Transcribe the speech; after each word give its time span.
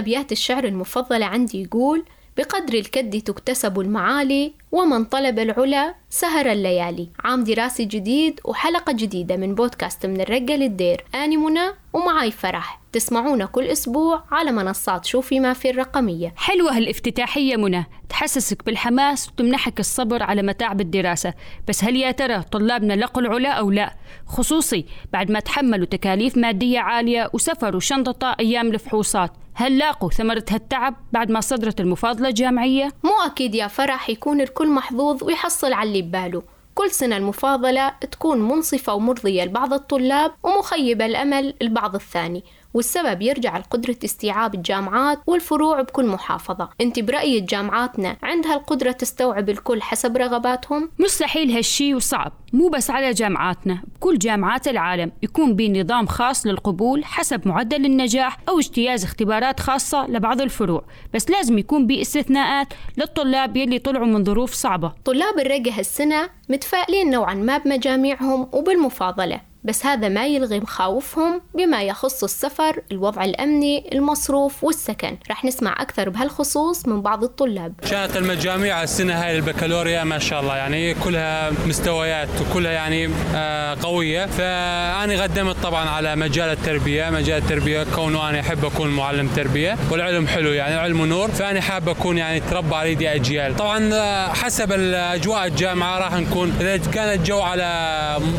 أبيات 0.00 0.32
الشعر 0.32 0.64
المفضلة 0.64 1.26
عندي 1.26 1.62
يقول 1.62 2.04
بقدر 2.36 2.74
الكد 2.74 3.20
تكتسب 3.20 3.80
المعالي 3.80 4.52
ومن 4.72 5.04
طلب 5.04 5.38
العلا 5.38 5.94
سهر 6.10 6.52
الليالي. 6.52 7.08
عام 7.24 7.44
دراسي 7.44 7.84
جديد 7.84 8.40
وحلقة 8.44 8.92
جديدة 8.92 9.36
من 9.36 9.54
بودكاست 9.54 10.06
من 10.06 10.20
الرقة 10.20 10.56
للدير. 10.56 11.04
أنا 11.14 11.36
منى 11.36 11.70
ومعاي 11.92 12.30
فرح. 12.30 12.80
تسمعونا 12.92 13.46
كل 13.46 13.64
أسبوع 13.64 14.24
على 14.30 14.52
منصات 14.52 15.04
شوفي 15.04 15.40
ما 15.40 15.52
في 15.52 15.70
الرقمية. 15.70 16.34
حلوة 16.36 16.76
هالافتتاحية 16.76 17.56
منى. 17.56 17.86
تحسسك 18.08 18.64
بالحماس 18.64 19.28
وتمنحك 19.28 19.80
الصبر 19.80 20.22
على 20.22 20.42
متاعب 20.42 20.80
الدراسة 20.80 21.34
بس 21.68 21.84
هل 21.84 21.96
يا 21.96 22.10
ترى 22.10 22.42
طلابنا 22.42 22.92
لقوا 22.92 23.22
العلا 23.22 23.50
أو 23.50 23.70
لا؟ 23.70 23.94
خصوصي 24.26 24.86
بعد 25.12 25.30
ما 25.30 25.40
تحملوا 25.40 25.86
تكاليف 25.86 26.36
مادية 26.36 26.78
عالية 26.78 27.30
وسفروا 27.32 27.80
شنطة 27.80 28.36
أيام 28.40 28.66
الفحوصات. 28.66 29.32
هل 29.60 29.78
لاقوا 29.78 30.10
ثمرة 30.10 30.44
هالتعب 30.50 30.94
بعد 31.12 31.30
ما 31.30 31.40
صدرت 31.40 31.80
المفاضلة 31.80 32.28
الجامعية؟ 32.28 32.92
مو 33.04 33.10
أكيد 33.26 33.54
يا 33.54 33.66
فرح 33.66 34.10
يكون 34.10 34.40
الكل 34.40 34.70
محظوظ 34.70 35.24
ويحصل 35.24 35.72
على 35.72 35.88
اللي 35.88 36.02
بباله 36.02 36.42
كل 36.74 36.90
سنة 36.90 37.16
المفاضلة 37.16 37.88
تكون 37.88 38.48
منصفة 38.48 38.94
ومرضية 38.94 39.44
لبعض 39.44 39.72
الطلاب 39.72 40.32
ومخيبة 40.42 41.06
الأمل 41.06 41.54
البعض 41.62 41.94
الثاني 41.94 42.44
والسبب 42.74 43.22
يرجع 43.22 43.58
لقدرة 43.58 43.96
استيعاب 44.04 44.54
الجامعات 44.54 45.18
والفروع 45.26 45.82
بكل 45.82 46.06
محافظة. 46.06 46.68
انت 46.80 47.00
برأيك 47.00 47.44
جامعاتنا 47.44 48.16
عندها 48.22 48.54
القدرة 48.54 48.92
تستوعب 48.92 49.48
الكل 49.50 49.82
حسب 49.82 50.16
رغباتهم؟ 50.16 50.90
مستحيل 50.98 51.50
هالشي 51.50 51.94
وصعب. 51.94 52.32
مو 52.52 52.68
بس 52.68 52.90
على 52.90 53.10
جامعاتنا 53.10 53.82
بكل 53.94 54.18
جامعات 54.18 54.68
العالم 54.68 55.12
يكون 55.22 55.56
بنظام 55.56 56.06
خاص 56.06 56.46
للقبول 56.46 57.04
حسب 57.04 57.48
معدل 57.48 57.84
النجاح 57.84 58.38
أو 58.48 58.58
اجتياز 58.58 59.04
اختبارات 59.04 59.60
خاصة 59.60 60.06
لبعض 60.06 60.40
الفروع. 60.40 60.84
بس 61.14 61.30
لازم 61.30 61.58
يكون 61.58 61.86
باستثناءات 61.86 62.68
للطلاب 62.96 63.56
يلي 63.56 63.78
طلعوا 63.78 64.06
من 64.06 64.24
ظروف 64.24 64.52
صعبة. 64.52 64.92
طلاب 65.04 65.38
الرقة 65.38 65.78
هالسنة 65.78 66.30
متفائلين 66.48 67.10
نوعا 67.10 67.34
ما 67.34 67.58
بمجاميعهم 67.58 68.48
وبالمفاضلة. 68.52 69.49
بس 69.64 69.86
هذا 69.86 70.08
ما 70.08 70.26
يلغي 70.26 70.60
مخاوفهم 70.60 71.42
بما 71.54 71.82
يخص 71.82 72.24
السفر 72.24 72.82
الوضع 72.92 73.24
الأمني 73.24 73.90
المصروف 73.92 74.64
والسكن. 74.64 75.16
رح 75.30 75.44
نسمع 75.44 75.82
أكثر 75.82 76.08
بهالخصوص 76.08 76.88
من 76.88 77.02
بعض 77.02 77.24
الطلاب. 77.24 77.74
كانت 77.90 78.16
المجاميع 78.16 78.82
السنة 78.82 79.14
هاي 79.14 79.36
البكالوريا 79.36 80.04
ما 80.04 80.18
شاء 80.18 80.40
الله 80.40 80.56
يعني 80.56 80.94
كلها 80.94 81.50
مستويات 81.66 82.28
وكلها 82.40 82.72
يعني 82.72 83.10
آه 83.34 83.76
قوية. 83.82 84.26
فأنا 84.26 85.22
قدمت 85.22 85.56
طبعا 85.62 85.88
على 85.88 86.16
مجال 86.16 86.48
التربية 86.50 87.10
مجال 87.10 87.42
التربية 87.42 87.86
كونه 87.94 88.30
أنا 88.30 88.40
أحب 88.40 88.64
أكون 88.64 88.88
معلم 88.88 89.28
تربية 89.28 89.76
والعلم 89.90 90.26
حلو 90.26 90.52
يعني 90.52 90.74
علم 90.74 91.06
نور 91.06 91.28
فأنا 91.28 91.60
حاب 91.60 91.88
أكون 91.88 92.18
يعني 92.18 92.40
تربى 92.40 92.74
على 92.74 92.92
يدي 92.92 93.14
أجيال. 93.14 93.56
طبعا 93.56 93.90
حسب 94.28 94.72
الأجواء 94.72 95.46
الجامعة 95.46 95.98
راح 95.98 96.14
نكون 96.14 96.56
إذا 96.60 96.76
كان 96.76 97.18
الجو 97.18 97.40
على 97.40 97.70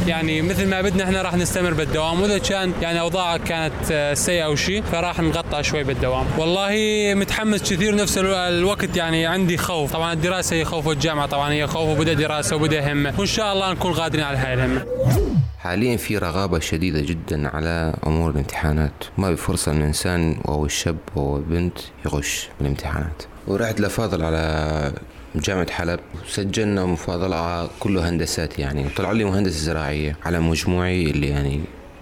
يعني 0.07 0.41
مثل 0.41 0.67
ما 0.67 0.81
بدنا 0.81 1.10
إحنا 1.11 1.21
راح 1.21 1.35
نستمر 1.35 1.73
بالدوام. 1.73 2.21
وإذا 2.21 2.37
كان 2.37 2.73
يعني 2.81 2.99
أوضاعك 2.99 3.43
كانت 3.43 4.13
سيئة 4.17 4.45
أو 4.45 4.55
شيء 4.55 4.81
فراح 4.81 5.19
نغطى 5.19 5.63
شوي 5.63 5.83
بالدوام. 5.83 6.25
والله 6.37 6.73
متحمس 7.15 7.73
كثير 7.73 7.95
نفس 7.95 8.17
الوقت 8.17 8.97
يعني 8.97 9.25
عندي 9.25 9.57
خوف. 9.57 9.93
طبعا 9.93 10.13
الدراسة 10.13 10.55
هي 10.55 10.65
خوف 10.65 10.87
والجامعة 10.87 11.25
طبعا 11.25 11.51
هي 11.51 11.67
خوف 11.67 11.89
وبدأ 11.89 12.13
دراسة 12.13 12.55
وبدأ 12.55 12.93
همة. 12.93 13.13
وإن 13.17 13.27
شاء 13.27 13.53
الله 13.53 13.71
نكون 13.71 13.93
قادرين 13.93 14.25
على 14.25 14.37
هاي 14.37 14.53
الهمة. 14.53 14.85
حاليا 15.59 15.97
في 15.97 16.17
رغابة 16.17 16.59
شديدة 16.59 17.01
جدا 17.01 17.47
على 17.47 17.93
أمور 18.07 18.31
الامتحانات. 18.31 19.03
ما 19.17 19.35
في 19.35 19.41
فرصة 19.41 19.71
أن 19.71 19.77
الإنسان 19.77 20.41
أو 20.47 20.65
الشاب 20.65 20.97
أو 21.17 21.37
البنت 21.37 21.77
يغش 22.05 22.49
بالامتحانات. 22.59 23.23
ورحت 23.47 23.81
لفاضل 23.81 24.23
على 24.23 24.93
جامعة 25.35 25.71
حلب 25.71 25.99
سجلنا 26.27 26.85
مفاضلة 26.85 27.69
كله 27.79 28.09
هندسات 28.09 28.59
يعني 28.59 28.89
طلع 28.89 29.11
لي 29.11 29.23
مهندس 29.23 29.51
زراعية 29.51 30.17
على 30.25 30.39
مجموعي 30.39 31.11
اللي 31.11 31.27
يعني 31.27 31.61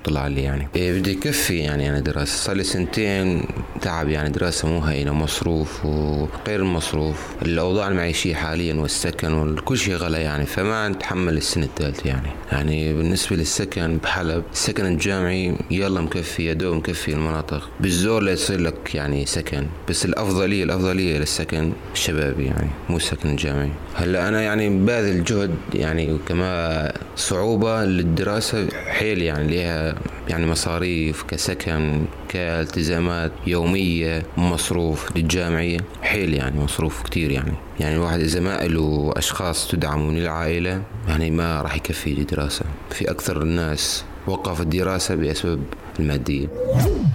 طلع 0.09 0.27
لي 0.27 0.43
يعني. 0.43 0.67
إيه 0.75 0.99
بدي 0.99 1.11
يكفي 1.11 1.57
يعني 1.57 1.89
أنا 1.89 1.99
دراسة. 1.99 2.37
صار 2.37 2.55
لي 2.55 2.63
سنتين 2.63 3.43
تعب 3.81 4.09
يعني 4.09 4.29
دراسة 4.29 4.67
مو 4.67 4.79
هينة 4.79 5.13
مصروف 5.13 5.85
وغير 5.85 6.59
المصروف. 6.59 7.15
الأوضاع 7.41 7.87
المعيشية 7.87 8.35
حاليا 8.35 8.73
والسكن 8.73 9.33
وكل 9.33 9.77
شيء 9.77 9.95
غلا 9.95 10.17
يعني 10.17 10.45
فما 10.45 10.89
نتحمل 10.89 11.37
السنة 11.37 11.65
الثالثة 11.65 12.09
يعني. 12.09 12.29
يعني 12.51 12.93
بالنسبة 12.93 13.35
للسكن 13.35 13.97
بحلب 14.03 14.43
السكن 14.53 14.85
الجامعي 14.85 15.55
يلا 15.71 16.01
مكفي 16.01 16.45
يا 16.45 16.53
دوب 16.53 16.75
مكفي 16.75 17.11
المناطق. 17.11 17.69
بالزور 17.79 18.23
ليصير 18.23 18.59
لك 18.59 18.95
يعني 18.95 19.25
سكن 19.25 19.65
بس 19.89 20.05
الأفضلية 20.05 20.63
الأفضلية 20.63 21.17
للسكن 21.17 21.71
الشبابي 21.93 22.45
يعني 22.45 22.69
مو 22.89 22.97
السكن 22.97 23.29
الجامعي. 23.29 23.71
هلأ 23.95 24.27
أنا 24.27 24.41
يعني 24.41 24.69
باذل 24.69 25.23
جهد 25.23 25.55
يعني 25.73 26.13
وكما 26.13 26.91
صعوبة 27.15 27.85
للدراسة 27.85 28.67
حيل 28.87 29.21
يعني 29.21 29.47
ليها 29.47 29.95
يعني 30.29 30.45
مصاريف 30.45 31.23
كسكن 31.23 32.05
كالتزامات 32.29 33.31
يومية 33.47 34.23
مصروف 34.37 35.17
للجامعية. 35.17 35.79
حيل 36.01 36.33
يعني 36.33 36.59
مصروف 36.59 37.03
كتير 37.03 37.31
يعني. 37.31 37.53
يعني 37.79 37.95
الواحد 37.95 38.19
إذا 38.19 38.39
ما 38.39 38.67
له 38.67 39.13
أشخاص 39.17 39.67
تدعمه 39.67 40.05
من 40.05 40.17
العائلة 40.17 40.81
يعني 41.07 41.31
ما 41.31 41.61
راح 41.61 41.75
يكفي 41.75 42.13
لدراسة. 42.13 42.65
في 42.89 43.11
أكثر 43.11 43.41
الناس 43.41 44.03
وقف 44.27 44.61
الدراسة 44.61 45.15
بأسباب 45.15 45.59
المادية 45.99 46.47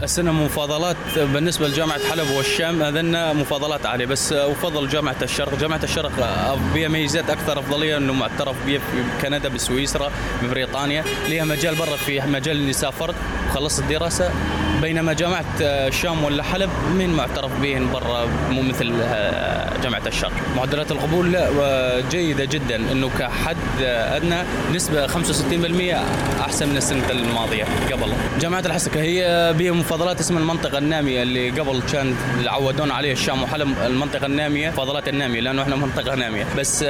السنة 0.03 0.33
مفاضلات 0.33 0.97
بالنسبة 1.17 1.69
لجامعة 1.69 2.01
حلب 2.11 2.31
والشام 2.37 2.83
أذنا 2.83 3.33
مفاضلات 3.33 3.87
عالية 3.87 4.07
بس 4.07 4.33
أفضل 4.33 4.89
جامعة 4.89 5.17
الشرق. 5.23 5.59
جامعة 5.59 5.81
الشرق 5.83 6.13
بها 6.75 6.89
ميزات 6.89 7.31
أكثر 7.31 7.59
أفضلية 7.59 7.97
أنه 7.97 8.13
معترف 8.13 8.67
بها 8.67 8.79
في 8.79 9.05
كندا 9.23 9.49
بسويسرا 9.49 10.11
ببريطانيا. 10.43 11.05
لها 11.29 11.45
مجال 11.45 11.75
برا 11.75 11.97
في 11.97 12.21
مجال 12.21 12.57
اللي 12.57 12.73
سافرت 12.73 13.15
وخلصت 13.51 13.79
الدراسة. 13.81 14.31
بينما 14.83 15.13
جامعة 15.13 15.45
الشام 15.61 16.25
ولا 16.25 16.43
حلب 16.43 16.71
من 16.99 17.11
معترف 17.11 17.61
بهن 17.63 17.93
برا؟ 17.93 18.27
مو 18.51 18.63
مثل 18.63 18.93
جامعة 19.83 20.03
الشرق. 20.07 20.33
معدلات 20.57 20.91
القبول 20.93 21.33
لا 21.33 21.51
جيدة 22.11 22.45
جدا 22.45 22.77
أنه 22.93 23.11
كحد 23.19 23.57
أدنى 23.83 24.43
نسبة 24.75 25.07
65% 25.07 25.15
أحسن 26.41 26.69
من 26.69 26.77
السنة 26.77 27.11
الماضية 27.11 27.65
قبل. 27.93 28.13
جامعة 28.41 28.61
الحسكة 28.61 29.01
هي 29.01 29.53
بها 29.59 29.73
مفاضلات 29.73 30.21
اسمها 30.21 30.41
المنطقة 30.41 30.79
النامية 30.79 31.23
اللي 31.23 31.51
قبل 31.51 31.83
كان 31.93 32.15
عودونا 32.47 32.95
عليه 32.95 33.13
الشام 33.13 33.43
وحلب 33.43 33.75
المنطقة 33.87 34.27
النامية 34.27 34.69
مفاضلات 34.69 35.09
النامية 35.09 35.41
لأنه 35.41 35.63
إحنا 35.63 35.77
منطقة 35.77 36.15
نامية. 36.15 36.47
بس 36.59 36.85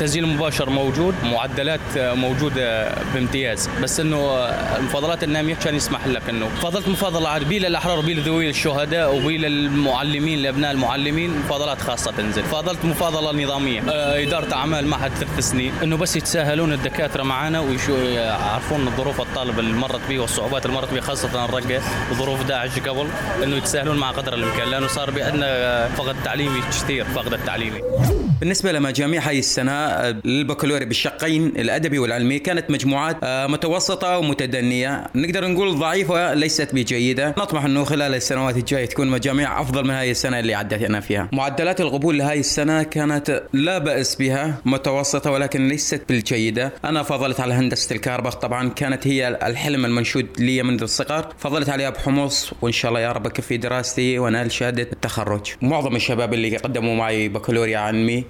تسجيل 0.00 0.26
مباشر 0.26 0.70
موجود 0.70 1.14
معدلات 1.24 1.80
موجودة 1.96 2.94
بامتياز. 3.14 3.68
بس 3.82 4.00
إنه 4.00 4.34
المفاضلات 4.78 5.24
النامية 5.24 5.54
كان 5.54 5.74
يسمح 5.74 6.06
لك 6.06 6.22
إنه 6.28 6.48
فضلت 6.62 6.88
مفاضلة 6.94 7.38
بي 7.38 7.58
للأحرار 7.58 7.98
وبي 7.98 8.14
لذوي 8.14 8.50
الشهداء 8.50 9.16
وبي 9.16 9.38
للمعلمين 9.38 10.38
لأبناء 10.38 10.70
المعلمين 10.70 11.30
مفاضلات 11.38 11.80
خاصة 11.80 12.10
تنزل 12.10 12.42
فضلت 12.42 12.84
مفاضلة 12.84 13.44
نظامية. 13.44 13.82
إدارة 14.22 14.54
أعمال 14.54 14.86
معهد 14.86 15.10
ثلاث 15.10 15.38
سنين. 15.38 15.72
إنه 15.82 15.96
بس 15.96 16.16
يتساهلون 16.16 16.72
الدكاترة 16.72 17.22
معنا 17.22 17.60
ويعرفون 17.60 18.90
ظروف 18.96 19.20
الطالب 19.20 19.58
اللي 19.58 19.72
مرت 19.72 20.00
به 20.08 20.18
والصعوبات 20.18 20.66
اللي 20.66 20.76
مرت 20.76 20.94
به 20.94 21.00
خاصة 21.00 21.44
الرقة 21.44 21.82
وظروف 22.10 22.42
داعش 22.42 22.78
قبل. 22.78 23.06
إنه 23.42 23.56
يتساهلون 23.56 23.96
مع 23.96 24.10
قدر 24.10 24.34
الإمكان 24.34 24.68
لأنه 24.68 24.86
صار 24.86 25.10
بعندنا 25.10 25.88
فقد 25.88 26.16
تعليمي 26.24 26.60
كثير 26.60 27.04
فقد 27.04 27.32
التعليمي. 27.32 27.80
بالنسبة 28.40 28.72
لمجاميع 28.72 29.28
هاي 29.28 29.38
السنة 29.38 30.00
للبكالوريا 30.24 30.86
بالشقين 30.86 31.46
الأدبي 31.46 31.98
والعلمي 31.98 32.38
كانت 32.38 32.70
مجموعات 32.70 33.16
متوسطة 33.24 34.18
ومتدنية. 34.18 35.06
نقدر 35.14 35.46
نقول 35.46 35.78
ضعيفة 35.78 36.34
ليست 36.34 36.74
بجيده 36.84 37.34
نطمح 37.38 37.64
أنه 37.64 37.84
خلال 37.84 38.14
السنوات 38.14 38.56
الجاية 38.56 38.86
تكون 38.86 39.08
مجاميع 39.08 39.60
أفضل 39.60 39.84
من 39.84 39.90
هاي 39.90 40.10
السنة 40.10 40.38
اللي 40.38 40.54
عدتنا 40.54 41.00
فيها. 41.00 41.28
معدلات 41.32 41.80
القبول 41.80 42.18
لهاي 42.18 42.40
السنة 42.40 42.82
كانت 42.82 43.42
لا 43.52 43.78
بأس 43.78 44.16
بها 44.16 44.58
متوسطة 44.64 45.30
ولكن 45.30 45.68
ليست 45.68 46.02
بالجيدة. 46.08 46.72
أنا 46.84 47.02
فضلت 47.02 47.40
على 47.40 47.54
هندسة 47.54 47.94
الكهرباء 47.96 48.32
طبعا 48.32 48.68
كانت 48.68 49.06
هي 49.06 49.28
الحلم 49.28 49.84
المنشود 49.84 50.26
لي 50.38 50.62
منذ 50.62 50.82
الصغر. 50.82 51.28
فضلت 51.38 51.68
عليها 51.68 51.90
بحمص 51.90 52.52
وإن 52.62 52.72
شاء 52.72 52.88
الله 52.88 53.00
يا 53.00 53.12
رب 53.12 53.26
اكفي 53.26 53.56
دراستي 53.56 54.18
وانال 54.18 54.52
شهادة 54.52 54.88
التخرج. 54.92 55.52
معظم 55.62 55.96
الشباب 55.96 56.34
اللي 56.34 56.56
قدموا 56.56 56.94
معي 56.94 57.28
بكالوريا 57.28 57.78
علمي 57.78 58.24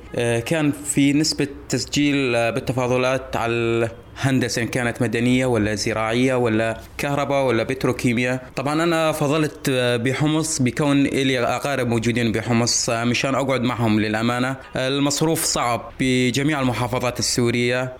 كان 0.46 0.72
في 0.84 1.12
نسبة 1.12 1.48
تسجيل 1.68 2.32
بالتفاضلات 2.52 3.36
على 3.36 3.88
هندسة 4.18 4.62
ان 4.62 4.68
كانت 4.68 5.02
مدنية 5.02 5.46
ولا 5.46 5.74
زراعية 5.74 6.34
ولا 6.34 6.80
كهرباء 6.98 7.46
ولا 7.46 7.62
بتروكيمياء 7.62 8.46
طبعا 8.56 8.82
أنا 8.82 9.12
فضلت 9.12 9.70
بحمص 9.70 10.62
بكون 10.62 11.02
لي 11.02 11.40
أقارب 11.40 11.88
موجودين 11.88 12.32
بحمص 12.32 12.90
مشان 12.90 13.34
أقعد 13.34 13.62
معهم 13.62 14.00
للأمانة. 14.00 14.56
المصروف 14.76 15.44
صعب 15.44 15.92
بجميع 16.00 16.60
المحافظات 16.60 17.18
السورية 17.18 17.92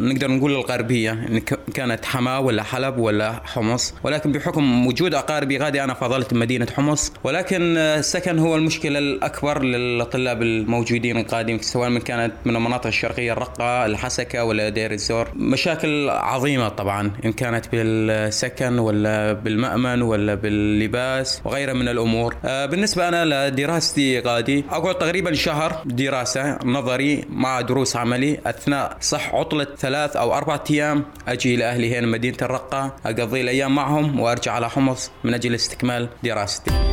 نقدر 0.00 0.30
نقول 0.30 0.52
الغربية 0.52 1.12
إن 1.12 1.38
كانت 1.74 2.04
حماة 2.04 2.40
ولا 2.40 2.62
حلب 2.62 2.98
ولا 2.98 3.40
حمص. 3.44 3.94
ولكن 4.04 4.32
بحكم 4.32 4.86
وجود 4.86 5.14
أقاربي 5.14 5.58
غادي 5.58 5.84
أنا 5.84 5.94
فضلت 5.94 6.34
مدينة 6.34 6.66
حمص. 6.76 7.12
ولكن 7.24 7.76
السكن 7.76 8.38
هو 8.38 8.56
المشكلة 8.56 8.98
الأكبر 8.98 9.62
للطلاب 9.62 10.42
الموجودين 10.42 11.16
القادمين 11.16 11.62
سواء 11.62 11.88
من 11.88 12.00
كانت 12.00 12.32
من 12.44 12.56
المناطق 12.56 12.86
الشرقية 12.86 13.32
الرقة 13.32 13.86
الحسكة 13.86 14.44
ولا 14.44 14.68
دير 14.68 14.92
الزور. 14.92 15.28
مشاكل 15.52 16.10
عظيمة 16.10 16.68
طبعا 16.68 17.12
إن 17.24 17.32
كانت 17.32 17.64
بالسكن 17.72 18.78
ولا 18.78 19.32
بالمأمن 19.32 20.02
ولا 20.02 20.34
باللباس 20.34 21.40
وغيرها 21.44 21.74
من 21.74 21.88
الأمور. 21.88 22.36
آه، 22.44 22.66
بالنسبة 22.66 23.08
أنا 23.08 23.48
لدراستي 23.48 24.20
غادي 24.20 24.64
أقعد 24.70 24.94
تقريبا 24.98 25.34
شهر 25.34 25.82
دراسة 25.84 26.58
نظري 26.64 27.24
مع 27.28 27.60
دروس 27.60 27.96
عملي 27.96 28.38
أثناء 28.46 28.96
صح 29.00 29.34
عطلة 29.34 29.66
ثلاث 29.78 30.16
أو 30.16 30.34
أربع 30.34 30.58
أيام 30.70 31.04
أجي 31.28 31.56
لاهلي 31.56 31.98
هنا 31.98 32.06
مدينة 32.06 32.36
الرقة 32.42 32.96
أقضي 33.06 33.40
الأيام 33.40 33.74
معهم 33.74 34.20
وأرجع 34.20 34.52
على 34.52 34.70
حمص 34.70 35.10
من 35.24 35.34
أجل 35.34 35.54
استكمال 35.54 36.08
دراستي. 36.24 36.91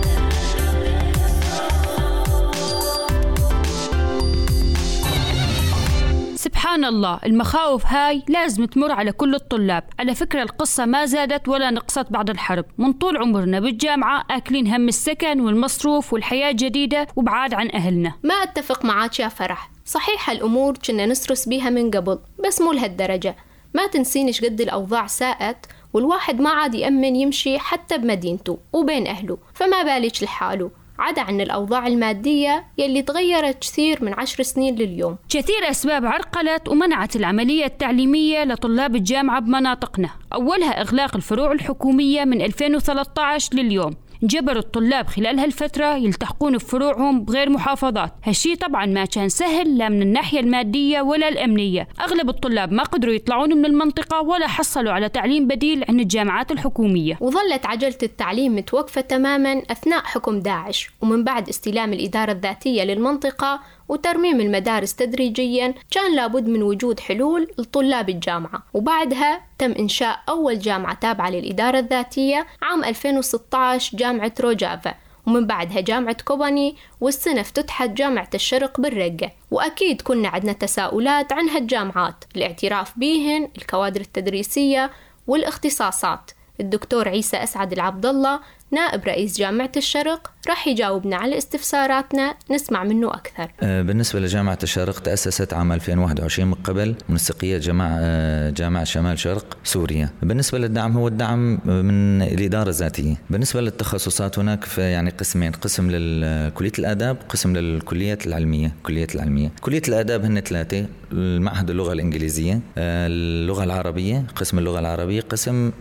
سبحان 6.39 6.85
الله 6.85 7.19
المخاوف 7.25 7.85
هاي 7.85 8.23
لازم 8.27 8.65
تمر 8.65 8.91
على 8.91 9.11
كل 9.11 9.35
الطلاب. 9.35 9.83
على 9.99 10.15
فكرة 10.15 10.43
القصة 10.43 10.85
ما 10.85 11.05
زادت 11.05 11.47
ولا 11.47 11.71
نقصت 11.71 12.11
بعد 12.11 12.29
الحرب. 12.29 12.65
من 12.77 12.93
طول 12.93 13.17
عمرنا 13.17 13.59
بالجامعة 13.59 14.25
آكلين 14.31 14.67
هم 14.67 14.87
السكن 14.87 15.41
والمصروف 15.41 16.13
والحياة 16.13 16.51
جديدة 16.51 17.07
وبعاد 17.15 17.53
عن 17.53 17.71
أهلنا. 17.71 18.13
ما 18.23 18.33
أتفق 18.33 18.85
معاك 18.85 19.19
يا 19.19 19.27
فرح. 19.27 19.71
صحيح 19.85 20.29
الأمور 20.29 20.77
كنا 20.77 21.05
نسرس 21.05 21.47
بيها 21.47 21.69
من 21.69 21.91
قبل 21.91 22.19
بس 22.47 22.61
مو 22.61 22.71
لهالدرجة. 22.71 23.35
ما 23.73 23.87
تنسينش 23.87 24.41
قد 24.45 24.61
الأوضاع 24.61 25.07
ساءت 25.07 25.65
والواحد 25.93 26.41
ما 26.41 26.49
عاد 26.49 26.75
يأمن 26.75 27.15
يمشي 27.15 27.59
حتى 27.59 27.97
بمدينته 27.97 28.57
وبين 28.73 29.07
أهله 29.07 29.37
فما 29.53 29.83
بالك 29.83 30.23
لحاله. 30.23 30.71
عدا 30.99 31.21
عن 31.21 31.41
الأوضاع 31.41 31.87
المادية 31.87 32.65
يلي 32.77 33.01
تغيرت 33.01 33.59
كثير 33.61 34.03
من 34.03 34.13
عشر 34.13 34.43
سنين 34.43 34.75
لليوم. 34.75 35.17
كثير 35.29 35.69
أسباب 35.69 36.05
عرقلت 36.05 36.67
ومنعت 36.69 37.15
العملية 37.15 37.65
التعليمية 37.65 38.43
لطلاب 38.43 38.95
الجامعة 38.95 39.39
بمناطقنا. 39.39 40.09
أولها 40.33 40.81
إغلاق 40.81 41.15
الفروع 41.15 41.51
الحكومية 41.51 42.23
من 42.23 42.41
2013 42.41 43.55
لليوم. 43.55 43.93
جبر 44.23 44.57
الطلاب 44.57 45.07
خلال 45.07 45.39
هالفترة 45.39 45.95
يلتحقون 45.95 46.57
بفروعهم 46.57 47.25
بغير 47.25 47.49
محافظات. 47.49 48.13
هالشي 48.23 48.55
طبعا 48.55 48.85
ما 48.85 49.05
كان 49.05 49.29
سهل 49.29 49.77
لا 49.77 49.89
من 49.89 50.01
الناحية 50.01 50.39
المادية 50.39 51.01
ولا 51.01 51.27
الأمنية. 51.29 51.87
أغلب 52.01 52.29
الطلاب 52.29 52.71
ما 52.71 52.83
قدروا 52.83 53.13
يطلعون 53.13 53.57
من 53.57 53.65
المنطقة 53.65 54.21
ولا 54.21 54.47
حصلوا 54.47 54.91
على 54.91 55.09
تعليم 55.09 55.47
بديل 55.47 55.85
عند 55.89 55.99
الجامعات 55.99 56.51
الحكومية. 56.51 57.17
وظلت 57.21 57.65
عجلة 57.65 57.97
التعليم 58.03 58.55
متوقفة 58.55 59.01
تماما 59.01 59.61
أثناء 59.71 60.01
حكم 60.03 60.39
داعش. 60.39 60.89
ومن 61.01 61.23
بعد 61.23 61.49
استلام 61.49 61.93
الإدارة 61.93 62.31
الذاتية 62.31 62.83
للمنطقة 62.83 63.59
وترميم 63.89 64.41
المدارس 64.41 64.95
تدريجيا 64.95 65.73
كان 65.91 66.15
لابد 66.15 66.47
من 66.47 66.63
وجود 66.63 66.99
حلول 66.99 67.51
لطلاب 67.57 68.09
الجامعة. 68.09 68.63
وبعدها 68.73 69.41
تم 69.57 69.71
إنشاء 69.71 70.19
أول 70.29 70.59
جامعة 70.59 70.93
تابعة 70.93 71.29
للإدارة 71.29 71.79
الذاتية 71.79 72.47
عام 72.61 72.83
2016 72.83 73.97
جامعة 73.97 74.33
روجافا 74.39 74.93
ومن 75.27 75.47
بعدها 75.47 75.81
جامعة 75.81 76.17
كوباني 76.25 76.75
والسنة 77.01 77.41
افتتحت 77.41 77.89
جامعة 77.89 78.29
الشرق 78.33 78.81
بالرقة. 78.81 79.31
وأكيد 79.51 80.01
كنا 80.01 80.29
عندنا 80.29 80.53
تساؤلات 80.53 81.33
عن 81.33 81.49
هالجامعات 81.49 82.23
الاعتراف 82.35 82.99
بيهن 82.99 83.49
الكوادر 83.57 84.01
التدريسية 84.01 84.91
والاختصاصات. 85.27 86.31
الدكتور 86.59 87.09
عيسى 87.09 87.37
أسعد 87.37 87.71
العبد 87.71 88.05
الله 88.05 88.39
نائب 88.71 89.05
رئيس 89.05 89.37
جامعة 89.37 89.71
الشرق 89.77 90.31
راح 90.49 90.67
يجاوبنا 90.67 91.15
على 91.15 91.37
استفساراتنا 91.37 92.35
نسمع 92.51 92.83
منه 92.83 93.07
أكثر. 93.13 93.51
آه، 93.61 93.81
بالنسبة 93.81 94.19
لجامعة 94.19 94.57
الشرق 94.63 94.99
تأسست 94.99 95.53
عام 95.53 95.71
2021 95.71 96.47
من 96.47 96.53
قبل 96.53 96.95
منسقية 97.09 97.57
جامعة 97.57 97.97
آه، 97.99 98.49
جامعة 98.49 98.83
شمال 98.83 99.19
شرق 99.19 99.57
سوريا. 99.63 100.09
بالنسبة 100.23 100.57
للدعم 100.57 100.97
هو 100.97 101.07
الدعم 101.07 101.59
من 101.65 102.21
الإدارة 102.21 102.69
الذاتية. 102.69 103.15
بالنسبة 103.29 103.61
للتخصصات 103.61 104.39
هناك 104.39 104.63
في 104.63 104.81
يعني 104.81 105.09
قسمين 105.09 105.51
قسم 105.51 105.91
لكلية 105.91 106.71
الآداب 106.79 107.17
قسم 107.29 107.57
للكليات 107.57 108.27
العلمية. 108.27 108.71
كليات 108.83 109.15
العلمية. 109.15 109.51
كلية 109.61 109.81
الآداب 109.87 110.25
هن 110.25 110.39
ثلاثة 110.39 110.85
المعهد 111.11 111.69
اللغة 111.69 111.93
الإنجليزية 111.93 112.53
آه، 112.77 113.07
اللغة 113.07 113.63
العربية 113.63 114.25
قسم 114.35 114.59
اللغة 114.59 114.79
العربية 114.79 115.21
قسم 115.21 115.71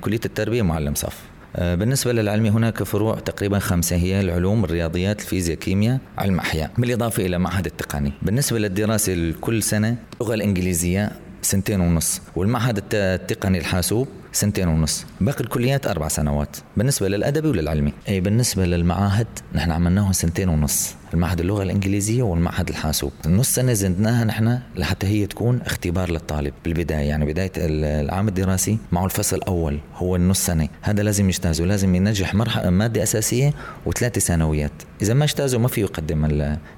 كلية 0.00 0.20
التربية 0.24 0.62
معلم 0.62 0.94
صف. 0.94 1.33
بالنسبة 1.58 2.12
للعلمي 2.12 2.50
هناك 2.50 2.82
فروع 2.82 3.14
تقريبا 3.14 3.58
خمسة 3.58 3.96
هي 3.96 4.20
العلوم 4.20 4.64
الرياضيات 4.64 5.20
الفيزياء 5.20 5.58
كيمياء 5.58 5.98
علم 6.18 6.38
أحياء. 6.38 6.70
بالإضافة 6.78 7.26
إلى 7.26 7.38
معهد 7.38 7.66
التقني. 7.66 8.12
بالنسبة 8.22 8.58
للدراسة 8.58 9.34
كل 9.40 9.62
سنة 9.62 9.96
اللغة 10.20 10.34
الإنجليزية 10.34 11.12
سنتين 11.42 11.80
ونص 11.80 12.20
والمعهد 12.36 12.82
التقني 12.92 13.58
الحاسوب 13.58 14.08
سنتين 14.34 14.68
ونص. 14.68 15.04
باقي 15.20 15.40
الكليات 15.40 15.86
أربع 15.86 16.08
سنوات. 16.08 16.56
بالنسبة 16.76 17.08
للأدبي 17.08 17.48
وللعلمي. 17.48 17.92
أي 18.08 18.20
بالنسبة 18.20 18.66
للمعاهد 18.66 19.26
نحن 19.54 19.70
عملناهم 19.70 20.12
سنتين 20.12 20.48
ونص. 20.48 20.94
المعهد 21.14 21.40
اللغة 21.40 21.62
الإنجليزية 21.62 22.22
والمعهد 22.22 22.68
الحاسوب. 22.68 23.12
النص 23.26 23.54
سنة 23.54 23.72
زدناها 23.72 24.24
نحن 24.24 24.58
لحتى 24.76 25.06
هي 25.06 25.26
تكون 25.26 25.60
اختبار 25.60 26.10
للطالب 26.10 26.52
بالبداية. 26.64 27.08
يعني 27.08 27.24
بداية 27.26 27.52
العام 27.56 28.28
الدراسي 28.28 28.78
معه 28.92 29.04
الفصل 29.04 29.36
الأول 29.36 29.78
هو 29.96 30.16
النص 30.16 30.46
سنة. 30.46 30.68
هذا 30.82 31.02
لازم 31.02 31.28
يجتاز 31.28 31.60
ولازم 31.60 31.94
ينجح 31.94 32.34
مرحلة 32.34 32.70
مادة 32.70 33.02
أساسية 33.02 33.54
وثلاثة 33.86 34.20
ثانويات 34.20 34.72
إذا 35.02 35.14
ما 35.14 35.24
اجتازوا 35.24 35.60
ما 35.60 35.68
في 35.68 35.80
يقدم 35.80 36.24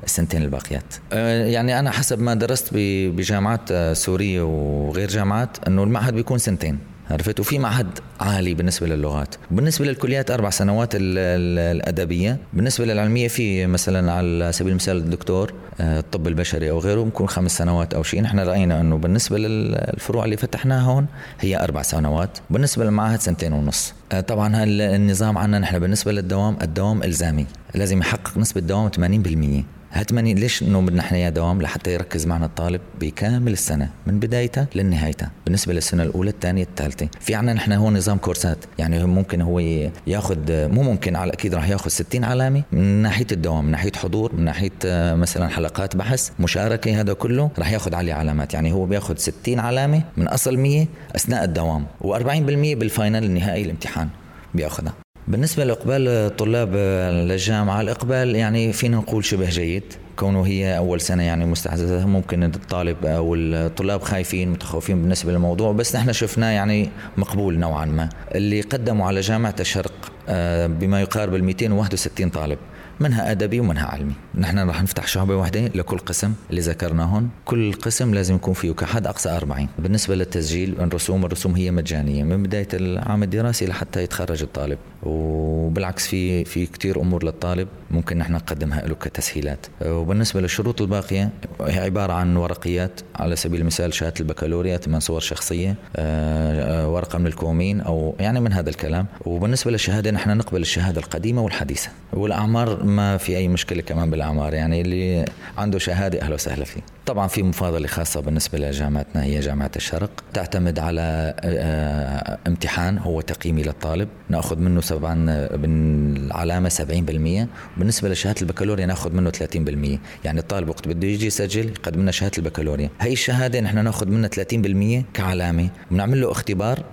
السنتين 0.04 0.42
الباقيات. 0.42 0.94
أه، 1.12 1.46
يعني 1.46 1.78
أنا 1.78 1.90
حسب 1.90 2.20
ما 2.20 2.34
درست 2.34 2.68
بجامعات 2.74 3.72
أه، 3.72 3.92
سورية 3.92 4.42
وغير 4.42 5.08
جامعات 5.08 5.68
أنه 5.68 5.82
المعهد 5.82 6.14
بيكون 6.14 6.38
سنتين. 6.38 6.78
عرفت؟ 7.10 7.40
وفي 7.40 7.58
معهد 7.58 7.98
عالي 8.20 8.54
بالنسبة 8.54 8.86
للغات. 8.86 9.34
بالنسبة 9.50 9.84
للكليات 9.86 10.30
أربع 10.30 10.50
سنوات 10.50 10.90
الأدبية. 10.94 12.38
بالنسبة 12.52 12.84
للعلمية 12.84 13.28
في 13.28 13.66
مثلا 13.66 14.12
على 14.12 14.52
سبيل 14.52 14.70
المثال 14.70 14.96
الدكتور 14.96 15.52
آه، 15.80 15.98
الطب 15.98 16.26
البشري 16.28 16.70
أو 16.70 16.78
غيره 16.78 17.04
ممكن 17.04 17.26
خمس 17.26 17.56
سنوات 17.58 17.94
أو 17.94 18.02
شيء. 18.02 18.22
نحن 18.22 18.38
رأينا 18.38 18.80
أنه 18.80 18.96
بالنسبة 18.96 19.38
للفروع 19.38 20.24
اللي 20.24 20.36
فتحناها 20.36 20.82
هون 20.82 21.06
هي 21.40 21.64
أربع 21.64 21.82
سنوات. 21.82 22.38
بالنسبة 22.50 22.84
للمعاهد 22.84 23.20
سنتين 23.20 23.52
ونص. 23.52 23.94
آه، 24.12 24.20
طبعا 24.20 24.64
النظام 24.64 25.38
عندنا 25.38 25.58
نحن 25.58 25.78
بالنسبة 25.78 26.12
للدوام؟ 26.12 26.56
الدوام 26.62 27.02
إلزامي. 27.02 27.46
لازم 27.74 27.98
يحقق 27.98 28.38
نسبة 28.38 28.60
دوام 28.60 28.88
80% 28.88 29.75
هتمني 29.96 30.34
ليش 30.34 30.62
إنه 30.62 30.80
بدنا 30.80 31.00
إحنا 31.00 31.18
إياه 31.18 31.30
دوام 31.30 31.62
لحتى 31.62 31.94
يركز 31.94 32.26
معنا 32.26 32.46
الطالب 32.46 32.80
بكامل 33.00 33.52
السنة 33.52 33.90
من 34.06 34.20
بدايتها 34.20 34.66
لنهايتها 34.74 35.30
بالنسبة 35.44 35.72
للسنة 35.72 36.02
الأولى 36.02 36.30
الثانية 36.30 36.62
الثالثة. 36.62 37.08
في 37.20 37.34
عنا 37.34 37.52
نحن 37.52 37.72
هون 37.72 37.96
نظام 37.96 38.18
كورسات 38.18 38.58
يعني 38.78 39.04
ممكن 39.04 39.40
هو 39.40 39.58
ياخذ 40.06 40.38
مو 40.48 40.82
ممكن 40.82 41.16
على 41.16 41.32
أكيد 41.32 41.54
راح 41.54 41.68
ياخذ 41.68 41.88
60 41.88 42.24
علامة 42.24 42.62
من 42.72 42.82
ناحية 42.82 43.26
الدوام 43.32 43.64
من 43.64 43.70
ناحية 43.70 43.92
حضور 43.96 44.34
من 44.34 44.44
ناحية 44.44 44.70
آه، 44.84 45.14
مثلا 45.14 45.48
حلقات 45.48 45.96
بحث 45.96 46.30
مشاركة 46.40 47.00
هذا 47.00 47.12
كله 47.12 47.50
راح 47.58 47.72
ياخذ 47.72 47.94
عليه 47.94 48.14
علامات. 48.14 48.54
يعني 48.54 48.72
هو 48.72 48.86
بياخذ 48.86 49.16
60 49.16 49.58
علامة 49.58 50.02
من 50.16 50.28
أصل 50.28 50.56
100 50.56 50.86
أثناء 51.16 51.44
الدوام 51.44 51.86
و40% 52.04 52.76
بالفاينل 52.76 53.24
النهائي 53.24 53.64
الامتحان 53.64 54.08
بياخذها. 54.54 55.05
بالنسبة 55.28 55.64
لإقبال 55.64 56.08
الطلاب 56.08 56.74
للجامعة 57.12 57.80
الإقبال 57.80 58.36
يعني 58.36 58.72
فينا 58.72 58.96
نقول 58.96 59.24
شبه 59.24 59.48
جيد. 59.48 59.82
كونه 60.16 60.42
هي 60.42 60.76
أول 60.78 61.00
سنة 61.00 61.22
يعني 61.22 61.46
مستحدثة 61.46 62.06
ممكن 62.06 62.44
الطالب 62.44 63.06
أو 63.06 63.34
الطلاب 63.34 64.02
خايفين 64.02 64.48
متخوفين 64.48 65.02
بالنسبة 65.02 65.32
للموضوع 65.32 65.72
بس 65.72 65.96
نحن 65.96 66.12
شفناه 66.12 66.50
يعني 66.50 66.90
مقبول 67.16 67.58
نوعا 67.58 67.84
ما. 67.84 68.08
اللي 68.34 68.60
قدموا 68.60 69.06
على 69.06 69.20
جامعة 69.20 69.54
الشرق 69.60 70.12
آه، 70.28 70.66
بما 70.66 71.00
يقارب 71.00 71.34
ال 71.34 71.44
261 71.44 72.30
طالب 72.30 72.58
منها 73.00 73.30
أدبي 73.30 73.60
ومنها 73.60 73.86
علمي. 73.86 74.12
نحن 74.34 74.58
راح 74.58 74.82
نفتح 74.82 75.06
شعبة 75.06 75.36
واحدة 75.36 75.60
لكل 75.60 75.98
قسم 75.98 76.32
اللي 76.50 76.60
ذكرناهم 76.60 77.28
كل 77.44 77.72
قسم 77.72 78.14
لازم 78.14 78.34
يكون 78.34 78.54
فيه 78.54 78.72
كحد 78.72 79.06
أقصى 79.06 79.28
40 79.28 79.68
بالنسبة 79.78 80.14
للتسجيل 80.14 80.74
الرسوم 80.80 81.24
الرسوم 81.24 81.54
هي 81.54 81.70
مجانية. 81.70 82.24
من 82.24 82.42
بداية 82.42 82.68
العام 82.74 83.22
الدراسي 83.22 83.66
لحتى 83.66 84.02
يتخرج 84.02 84.42
الطالب. 84.42 84.78
وبالعكس 85.06 86.06
في 86.06 86.44
في 86.44 86.66
كثير 86.66 87.00
أمور 87.00 87.24
للطالب 87.24 87.68
ممكن 87.90 88.18
نحن 88.18 88.32
نقدمها 88.32 88.86
له 88.86 88.94
كتسهيلات. 88.94 89.66
وبالنسبة 89.86 90.40
للشروط 90.40 90.80
الباقية 90.80 91.30
هي 91.60 91.78
عبارة 91.78 92.12
عن 92.12 92.36
ورقيات 92.36 93.00
على 93.16 93.36
سبيل 93.36 93.60
المثال 93.60 93.94
شهاده 93.94 94.14
البكالوريا 94.20 94.76
ثمان 94.76 95.00
صور 95.00 95.20
شخصية 95.20 95.74
آه، 95.96 96.88
ورقة 96.88 97.18
من 97.18 97.26
الكومين 97.26 97.80
أو 97.80 98.14
يعني 98.20 98.40
من 98.40 98.52
هذا 98.52 98.70
الكلام. 98.70 99.06
وبالنسبة 99.26 99.70
للشهادة 99.70 100.10
نحن 100.10 100.36
نقبل 100.36 100.60
الشهادة 100.60 101.00
القديمة 101.00 101.42
والحديثة. 101.42 101.88
والأعمار 102.12 102.82
ما 102.84 103.16
في 103.16 103.36
أي 103.36 103.48
مشكلة 103.48 103.82
كمان 103.82 104.10
بالأعمار 104.10 104.54
يعني 104.54 104.80
اللي 104.80 105.24
عنده 105.58 105.78
شهادة 105.78 106.22
أهلا 106.22 106.34
وسهلا 106.34 106.64
فيه. 106.64 106.80
طبعا 107.06 107.26
في 107.26 107.42
مفاضلة 107.42 107.86
خاصة 107.86 108.20
بالنسبة 108.20 108.58
لجامعتنا 108.58 109.24
هي 109.24 109.40
جامعة 109.40 109.70
الشرق. 109.76 110.10
تعتمد 110.34 110.78
على 110.78 111.34
آه، 111.40 112.38
امتحان 112.46 112.98
هو 112.98 113.20
تقييمي 113.20 113.62
للطالب. 113.62 114.08
نأخذ 114.28 114.58
منه 114.58 114.80
طبعا 114.96 115.46
بالعلامه 115.56 116.68
70% 116.68 117.78
بالنسبة 117.78 118.08
لشهادة 118.08 118.40
البكالوريا 118.42 118.86
نأخذ 118.86 119.12
منه 119.12 119.30
30% 119.30 119.98
يعني 120.24 120.40
الطالب 120.40 120.68
وقت 120.68 120.88
بده 120.88 121.08
يجي 121.08 121.26
يسجل 121.26 121.68
يقدم 121.68 122.00
لنا 122.00 122.10
شهادة 122.10 122.32
البكالوريا. 122.38 122.90
هي 123.00 123.12
الشهادة 123.12 123.60
نحن 123.60 123.84
نأخذ 123.84 124.08
منها 124.08 124.28
30% 124.28 125.04
كعلامة. 125.14 125.68
بنعمل 125.90 126.20
له 126.20 126.30
اختبار 126.30 126.84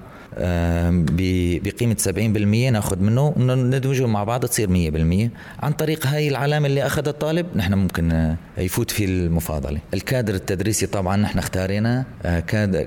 بقيمة 1.63 1.95
70% 1.95 2.71
ناخذ 2.71 2.99
منه 2.99 3.33
ندمجه 3.37 4.07
مع 4.07 4.23
بعض 4.23 4.45
تصير 4.45 4.67
100% 4.67 5.63
عن 5.63 5.71
طريق 5.71 6.07
هاي 6.07 6.27
العلامة 6.27 6.67
اللي 6.67 6.85
أخذها 6.85 7.09
الطالب 7.09 7.45
نحن 7.55 7.73
ممكن 7.73 8.11
آه، 8.11 8.37
يفوت 8.57 8.91
في 8.91 9.05
المفاضلة. 9.05 9.79
الكادر 9.93 10.35
التدريسي 10.35 10.85
طبعا 10.85 11.17
نحن 11.17 11.39
اختارينا 11.39 12.05
آه، 12.25 12.39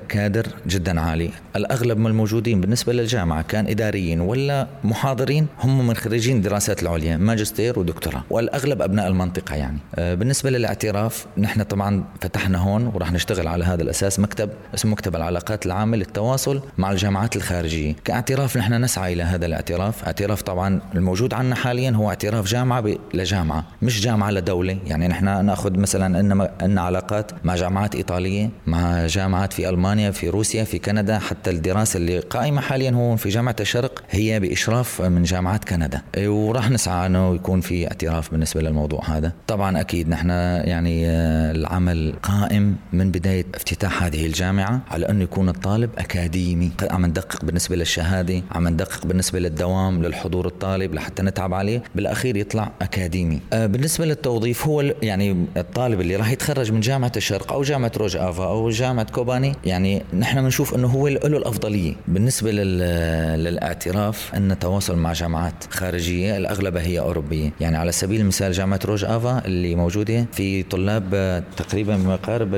كادر 0.08 0.46
جدا 0.66 1.00
عالي. 1.00 1.30
الأغلب 1.56 1.98
من 1.98 2.06
الموجودين 2.06 2.60
بالنسبة 2.60 2.92
للجامعة 2.92 3.42
كان 3.42 3.66
إداريين 3.66 4.20
ولا 4.20 4.66
محاضرين 4.84 5.46
هم 5.60 5.86
من 5.86 5.94
خريجين 5.94 6.36
الدراسات 6.36 6.82
العليا 6.82 7.16
ماجستير 7.16 7.78
ودكتوراه. 7.78 8.24
والأغلب 8.30 8.82
أبناء 8.82 9.08
المنطقة 9.08 9.56
يعني. 9.56 9.78
آه، 9.94 10.14
بالنسبة 10.14 10.50
للاعتراف 10.50 11.26
نحن 11.38 11.62
طبعا 11.62 12.04
فتحنا 12.20 12.58
هون 12.58 12.86
وراح 12.86 13.12
نشتغل 13.12 13.48
على 13.48 13.64
هذا 13.64 13.82
الأساس 13.82 14.20
مكتب 14.20 14.50
اسمه 14.74 14.92
مكتب 14.92 15.16
العلاقات 15.16 15.66
العامة 15.66 15.96
للتواصل 15.96 16.62
مع 16.78 16.92
الجامعات 16.92 17.35
الخارجية. 17.36 17.94
كاعتراف 18.04 18.56
نحن 18.56 18.84
نسعى 18.84 19.12
إلى 19.12 19.22
هذا 19.22 19.46
الاعتراف. 19.46 20.04
اعتراف 20.04 20.42
طبعا 20.42 20.80
الموجود 20.94 21.34
عنا 21.34 21.54
حاليا 21.54 21.90
هو 21.90 22.08
اعتراف 22.08 22.46
جامعة 22.46 22.84
لجامعة 23.14 23.64
مش 23.82 24.00
جامعة 24.00 24.30
لدولة. 24.30 24.78
يعني 24.86 25.08
نحن 25.08 25.46
نأخذ 25.46 25.78
مثلا 25.78 26.20
إن 26.20 26.48
إن 26.62 26.78
علاقات 26.78 27.32
مع 27.44 27.54
جامعات 27.54 27.94
إيطالية 27.94 28.50
مع 28.66 29.06
جامعات 29.06 29.52
في 29.52 29.68
ألمانيا 29.68 30.10
في 30.10 30.28
روسيا 30.28 30.64
في 30.64 30.78
كندا. 30.78 31.18
حتى 31.18 31.50
الدراسة 31.50 31.96
اللي 31.96 32.18
قائمة 32.18 32.60
حاليا 32.60 32.90
هون 32.90 33.16
في 33.16 33.28
جامعة 33.28 33.56
الشرق 33.60 34.02
هي 34.10 34.40
بإشراف 34.40 35.02
من 35.02 35.22
جامعات 35.22 35.64
كندا. 35.64 36.02
وراح 36.18 36.70
نسعى 36.70 37.06
أنه 37.06 37.34
يكون 37.34 37.60
في 37.60 37.86
اعتراف 37.86 38.30
بالنسبة 38.30 38.60
للموضوع 38.60 39.04
هذا. 39.04 39.32
طبعا 39.46 39.80
أكيد 39.80 40.08
نحن 40.08 40.30
يعني 40.30 41.06
آه، 41.06 41.52
العمل 41.52 42.14
قائم 42.22 42.76
من 42.92 43.10
بداية 43.10 43.46
افتتاح 43.54 44.02
هذه 44.02 44.26
الجامعة 44.26 44.80
على 44.90 45.08
أنه 45.08 45.22
يكون 45.24 45.48
الطالب 45.48 45.90
أكاديمي. 45.98 46.70
عم 46.90 47.06
ندقق 47.06 47.25
ندقق 47.26 47.44
بالنسبة 47.44 47.76
للشهادة 47.76 48.42
عم 48.52 48.68
ندقق 48.68 49.06
بالنسبة 49.06 49.38
للدوام 49.38 50.02
للحضور 50.02 50.46
الطالب 50.46 50.94
لحتى 50.94 51.22
نتعب 51.22 51.54
عليه. 51.54 51.82
بالأخير 51.94 52.36
يطلع 52.36 52.72
أكاديمي. 52.82 53.40
آه، 53.52 53.66
بالنسبة 53.66 54.04
للتوظيف 54.04 54.66
هو 54.66 54.80
يعني 55.02 55.46
الطالب 55.56 56.00
اللي 56.00 56.16
راح 56.16 56.30
يتخرج 56.30 56.72
من 56.72 56.80
جامعة 56.80 57.12
الشرق 57.16 57.52
أو 57.52 57.62
جامعة 57.62 57.92
روج 57.96 58.16
آفا 58.16 58.44
أو 58.44 58.70
جامعة 58.70 59.10
كوباني 59.10 59.52
يعني 59.64 60.02
نحن 60.18 60.42
بنشوف 60.42 60.74
أنه 60.74 60.88
هو 60.88 61.08
له 61.08 61.26
الأفضلية. 61.26 61.94
بالنسبة 62.08 62.52
للاعتراف 62.52 64.34
أن 64.34 64.50
التواصل 64.50 64.96
مع 64.96 65.12
جامعات 65.12 65.64
خارجية 65.70 66.36
الأغلب 66.36 66.76
هي 66.76 66.98
أوروبية. 67.00 67.50
يعني 67.60 67.76
على 67.76 67.92
سبيل 67.92 68.20
المثال 68.20 68.52
جامعة 68.52 68.80
روج 68.84 69.04
آفا 69.04 69.42
اللي 69.46 69.74
موجودة 69.74 70.26
في 70.32 70.62
طلاب 70.62 71.04
آه، 71.14 71.42
تقريبا 71.56 71.96
بما 71.96 72.14
يقارب 72.14 72.48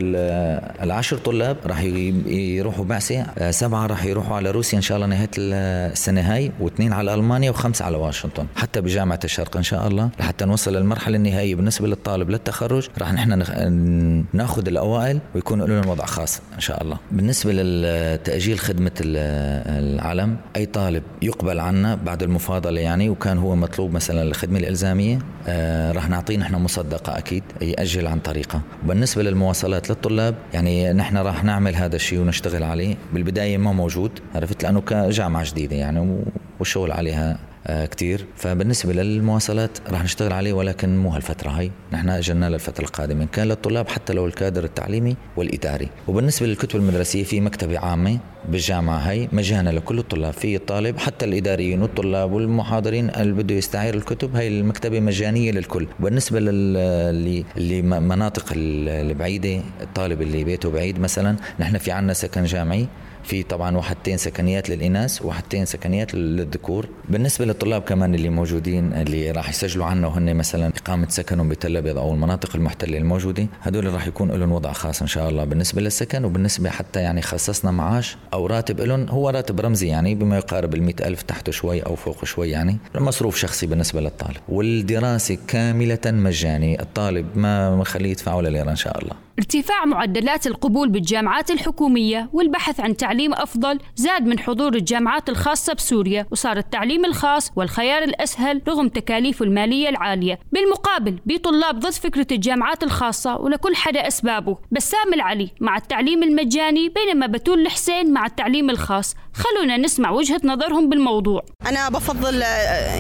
العشر 0.83 1.17
طلاب 1.17 1.57
راح 1.67 1.83
يروحوا 1.83 2.85
بعثة 2.85 3.21
آه، 3.39 3.51
سبعة 3.51 3.87
راح 3.87 4.05
يروحوا 4.05 4.37
على 4.37 4.48
روسيا 4.51 4.79
إن 4.79 4.83
شاء 4.83 4.97
الله 4.97 5.07
نهاية 5.07 5.31
السنة 5.39 6.21
هاي 6.21 6.53
واثنين 6.61 6.93
على 6.93 7.15
ألمانيا 7.15 7.51
وخمسة 7.51 7.85
على 7.85 7.97
واشنطن. 7.97 8.47
حتى 8.57 8.81
بجامعة 8.81 9.21
الشرق 9.25 9.57
إن 9.57 9.63
شاء 9.63 9.89
الله 9.89 10.11
لحتى 10.21 10.45
نوصل 10.45 10.77
للمرحلة 10.77 11.17
النهائية 11.17 11.55
بالنسبة 11.55 11.89
للطالب 11.89 12.31
للتخرج 12.31 12.89
راح 12.99 13.13
نحن 13.13 14.25
ناخذ 14.33 14.69
الأوائل 14.69 15.21
ويكون 15.35 15.63
لهم 15.63 15.89
وضع 15.89 16.05
خاص 16.05 16.41
إن 16.55 16.61
شاء 16.61 16.83
الله. 16.83 16.99
بالنسبة 17.11 17.53
لتاجيل 17.55 18.59
خدمة 18.59 18.93
العلم 19.01 20.37
أي 20.57 20.67
طالب 20.67 21.03
يقبل 21.23 21.61
عنا 21.61 21.95
بعد 21.95 22.23
المفاضلة 22.23 22.81
يعني 22.81 23.09
وكان 23.09 23.39
هو 23.39 23.57
مطلوب 23.57 23.93
مثلا 23.93 24.23
الخدمه 24.23 24.59
الإلزامية 24.59 25.19
آه 25.49 25.93
راح 25.93 26.09
نعطيه 26.09 26.37
نحن 26.37 26.55
مصدقة 26.55 27.19
أكيد 27.19 27.43
يأجل 27.61 28.07
عن 28.07 28.19
طريقه. 28.19 28.61
بالنسبة 28.87 29.23
للمواصلات 29.23 29.91
للطلاب 29.91 30.35
يعني 30.55 30.93
نحن 30.93 31.17
راح 31.17 31.45
نعمل 31.45 31.77
هذا 31.77 31.97
الشيء 31.97 32.21
ونشتغل 32.21 32.63
عليه. 32.63 32.97
بالبداية 33.13 33.59
ما 33.59 33.73
موجود 33.73 34.11
عرفت؟ 34.39 34.63
لأنه 34.63 34.81
كجامعة 34.81 35.51
جديدة 35.51 35.77
يعني 35.77 36.23
والشغل 36.59 36.93
عليها 36.93 37.39
آه، 37.67 37.87
كتير. 37.87 38.27
فبالنسبة 38.37 38.93
للمواصلات 38.93 39.79
راح 39.91 40.05
نشتغل 40.05 40.33
عليه 40.33 40.53
ولكن 40.53 40.99
مو 40.99 41.11
هالفترة 41.11 41.51
هاي. 41.51 41.71
نحن 41.93 42.09
أجلنا 42.09 42.51
للفترة 42.51 42.85
القادمة. 42.85 43.23
إن 43.23 43.29
كان 43.29 43.49
للطلاب 43.49 43.89
حتى 43.89 44.13
لو 44.13 44.27
الكادر 44.27 44.65
التعليمي 44.65 45.17
والإداري. 45.37 45.89
وبالنسبة 46.09 46.47
للكتب 46.47 46.77
المدرسية 46.77 47.25
في 47.25 47.41
مكتبة 47.41 47.79
عامة 47.79 48.19
بالجامعة 48.49 48.99
هاي 48.99 49.29
مجانا 49.33 49.71
لكل 49.71 49.99
الطلاب. 49.99 50.33
في 50.33 50.57
الطالب 50.57 50.99
حتى 50.99 51.25
الإداريين 51.25 51.83
والطلاب 51.83 52.33
والمحاضرين 52.33 53.11
اللي 53.11 53.33
بده 53.33 53.55
يستعير 53.55 53.95
الكتب 53.95 54.37
هاي 54.37 54.49
المكتبة 54.49 55.01
مجانية 55.01 55.53
للكل. 55.53 55.87
بالنسبة 56.01 56.41
للي 56.41 57.83
مناطق 57.83 58.45
البعيدة 58.57 59.61
الطالب 59.81 60.23
اللي 60.23 60.45
بيته 60.45 60.71
بعيد 60.71 60.99
مثلا 61.01 61.37
نحن 61.61 61.79
في 61.79 61.91
عنا 61.91 62.13
سكن 62.13 62.45
جامعي. 62.45 62.87
في 63.29 63.43
طبعا 63.43 63.77
وحدتين 63.77 64.17
سكنيات 64.17 64.71
للإناث 64.71 65.23
وحدتين 65.25 65.65
سكنيات 65.65 66.15
للذكور. 66.15 66.89
بالنسبة 67.09 67.45
للطلاب 67.45 67.83
كمان 67.83 68.15
اللي 68.15 68.29
موجودين 68.29 68.93
اللي 68.93 69.31
راح 69.31 69.49
يسجلوا 69.49 69.87
عنا 69.87 70.07
وهن 70.07 70.37
مثلا 70.37 70.73
إقامة 70.77 71.09
سكنهم 71.09 71.49
بتل 71.49 71.77
أبيض 71.77 71.99
أو 71.99 72.15
المناطق 72.15 72.57
المحتلة 72.57 72.99
الموجودة 72.99 73.47
هدول 73.63 73.95
راح 73.95 74.07
يكون 74.07 74.31
لهم 74.31 74.53
وضع 74.53 74.73
خاص 74.73 75.03
إن 75.03 75.09
شاء 75.09 75.29
الله. 75.29 75.45
بالنسبة 75.45 75.83
للسكن 75.83 76.25
وبالنسبة 76.25 76.71
حتى 76.71 77.01
يعني 77.01 77.23
خصصنا 77.23 77.71
معاش 77.71 78.17
أو 78.33 78.47
راتب 78.47 78.81
لهم 78.81 79.09
هو 79.09 79.31
راتب 79.31 79.61
رمزي 79.61 79.89
يعني 79.89 80.15
بما 80.15 80.37
يقارب 80.37 80.75
ال 80.75 81.05
ألف 81.05 81.23
تحته 81.23 81.53
شوي 81.53 81.81
أو 81.81 81.97
فوق 81.97 82.25
شوي 82.25 82.51
يعني 82.51 82.79
مصروف 82.95 83.37
شخصي 83.37 83.67
بالنسبة 83.67 84.01
للطالب. 84.01 84.37
والدراسة 84.49 85.39
كاملة 85.49 85.99
مجاني 86.07 86.83
الطالب 86.83 87.27
ما 87.35 87.77
مخليه 87.77 88.11
يدفع 88.11 88.35
ولا 88.35 88.49
ليرة 88.49 88.71
إن 88.71 88.77
شاء 88.77 88.99
الله. 88.99 89.13
ارتفاع 89.39 89.85
معدلات 89.85 90.47
القبول 90.47 90.89
بالجامعات 90.89 91.51
الحكومية 91.51 92.29
والبحث 92.33 92.81
عن 92.81 92.97
تعليم 92.97 93.18
أفضل 93.27 93.79
زاد 93.97 94.27
من 94.27 94.39
حضور 94.39 94.75
الجامعات 94.75 95.29
الخاصة 95.29 95.73
بسوريا 95.73 96.27
وصار 96.31 96.57
التعليم 96.57 97.05
الخاص 97.05 97.53
والخيار 97.57 98.03
الأسهل 98.03 98.63
رغم 98.69 98.89
تكاليفه 98.89 99.45
المالية 99.45 99.89
العالية. 99.89 100.39
بالمقابل 100.53 101.19
بطلاب 101.27 101.81
ضد 101.81 101.91
فكرة 101.93 102.27
الجامعات 102.33 102.83
الخاصة 102.83 103.37
ولكل 103.37 103.77
حدا 103.77 104.07
أسبابه. 104.09 104.57
بسام 104.71 105.15
العلي 105.15 105.51
مع 105.61 105.77
التعليم 105.77 106.23
المجاني 106.23 106.89
بينما 106.89 107.27
بتول 107.27 107.61
الحسين 107.61 108.13
مع 108.13 108.27
التعليم 108.27 108.71
الخاص. 108.71 109.15
خلونا 109.39 109.77
نسمع 109.77 110.11
وجهة 110.11 110.41
نظرهم 110.45 110.89
بالموضوع. 110.89 111.45
أنا 111.67 111.89
بفضل 111.89 112.43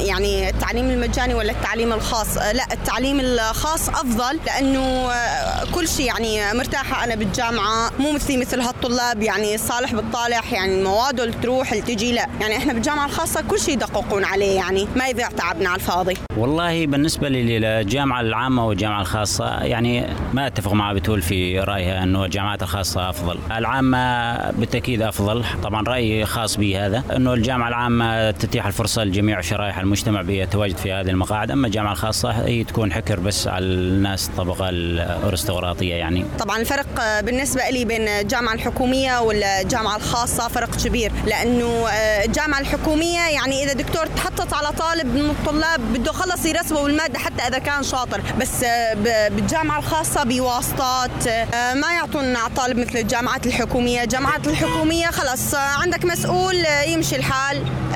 يعني 0.07 0.49
التعليم 0.49 0.91
المجاني 0.91 1.35
ولا 1.35 1.53
التعليم 1.53 1.93
الخاص؟ 1.93 2.37
لا 2.39 2.73
التعليم 2.73 3.21
الخاص 3.21 3.89
أفضل 3.89 4.41
لأنه 4.47 5.09
كل 5.75 5.89
شيء 5.89 6.07
يعني 6.07 6.59
مرتاحة. 6.59 7.05
أنا 7.05 7.15
بالجامعة 7.15 7.91
مو 7.99 8.13
مثلي 8.13 8.37
مثل 8.37 8.61
هالطلاب 8.61 9.23
يعني 9.23 9.59
صالح 9.59 9.95
بالطالح 9.95 10.53
يعني 10.53 10.79
المواد 10.79 11.21
اللي 11.21 11.37
تروح 11.43 11.73
اللي 11.73 11.83
تجي 11.83 12.13
لا. 12.13 12.27
يعني 12.41 12.57
إحنا 12.57 12.73
بالجامعة 12.73 13.07
الخاصة 13.07 13.43
كل 13.43 13.61
شيء 13.61 13.75
يدققون 13.75 14.25
عليه 14.25 14.57
يعني 14.57 14.89
ما 14.97 15.09
يضيع 15.09 15.29
تعبنا 15.29 15.69
على 15.69 15.81
الفاضي. 15.81 16.15
والله 16.37 16.87
بالنسبة 16.87 17.29
لي 17.29 17.59
للجامعة 17.59 18.21
العامة 18.21 18.67
والجامعة 18.67 19.01
الخاصة 19.01 19.61
يعني 19.63 20.07
ما 20.33 20.47
أتفق 20.47 20.73
مع 20.73 20.93
بتول 20.93 21.23
في 21.23 21.61
رأيها 21.61 22.03
أنه 22.03 22.25
الجامعات 22.25 22.63
الخاصة 22.63 23.11
أفضل. 23.11 23.39
العامة 23.57 24.37
بالتأكيد 24.51 25.03
أفضل. 25.03 25.45
طبعا 25.63 25.83
رأيي 25.89 26.27
خاص 26.29 26.57
بي 26.57 26.79
هذا 26.79 27.03
أنه 27.17 27.35
الجامعة 27.35 27.69
العامة 27.69 28.31
تتيح 28.31 28.67
الفرصة 28.67 29.05
لجميع 29.05 29.41
شرائح 29.41 29.79
المجتمع 29.79 30.23
بالتواجد 30.23 30.77
في 30.77 30.93
هذه 30.93 31.11
المقاعد. 31.11 31.51
أما 31.51 31.67
الجامعة 31.67 31.93
الخاصة 31.93 32.31
هي 32.31 32.65
تكون 32.65 32.93
حكر 32.93 33.21
بس 33.21 33.49
على 33.49 33.65
الناس 33.65 34.29
الطبقة 34.29 34.69
الأرستقراطية 34.69 35.95
يعني. 35.95 36.25
طبعا 36.39 36.61
الفرق 36.61 37.21
بالنسبة 37.21 37.63
لي 37.71 37.85
بين 37.85 38.09
الجامعة 38.09 38.55
الحكومية 38.55 39.21
والجامعة 39.21 39.97
الخاصة 39.97 40.49
فرق 40.49 40.77
كبير 40.77 41.13
لأنه 41.27 41.89
آه، 41.89 42.25
الجامعة 42.25 42.61
الحكومية 42.61 43.21
يعني 43.21 43.65
إذا 43.65 43.73
دكتور 43.73 44.07
تحطت 44.07 44.53
على 44.53 44.69
طالب 44.73 45.07
من 45.07 45.31
الطلاب 45.31 45.81
بده 45.81 46.13
خلص 46.13 46.47
يرسبه 46.47 46.83
بالمادة 46.83 47.19
حتى 47.19 47.43
إذا 47.43 47.59
كان 47.59 47.83
شاطر 47.83 48.21
بس 48.41 48.65
بالجامعة 49.31 49.79
الخاصة 49.79 50.25
بواسطات 50.25 51.29
ما 51.55 51.93
يعطون 51.93 52.37
على 52.37 52.47
الطالب 52.47 52.79
مثل 52.79 52.99
الجامعات 52.99 53.47
الحكومية. 53.47 54.03
الجامعات 54.03 54.47
الحكومية 54.47 55.07
خلص 55.07 55.55
عندك 55.55 56.05
مسؤول 56.19 56.65
يمشي 56.87 57.17
الحال. 57.17 57.57
آه، 57.57 57.88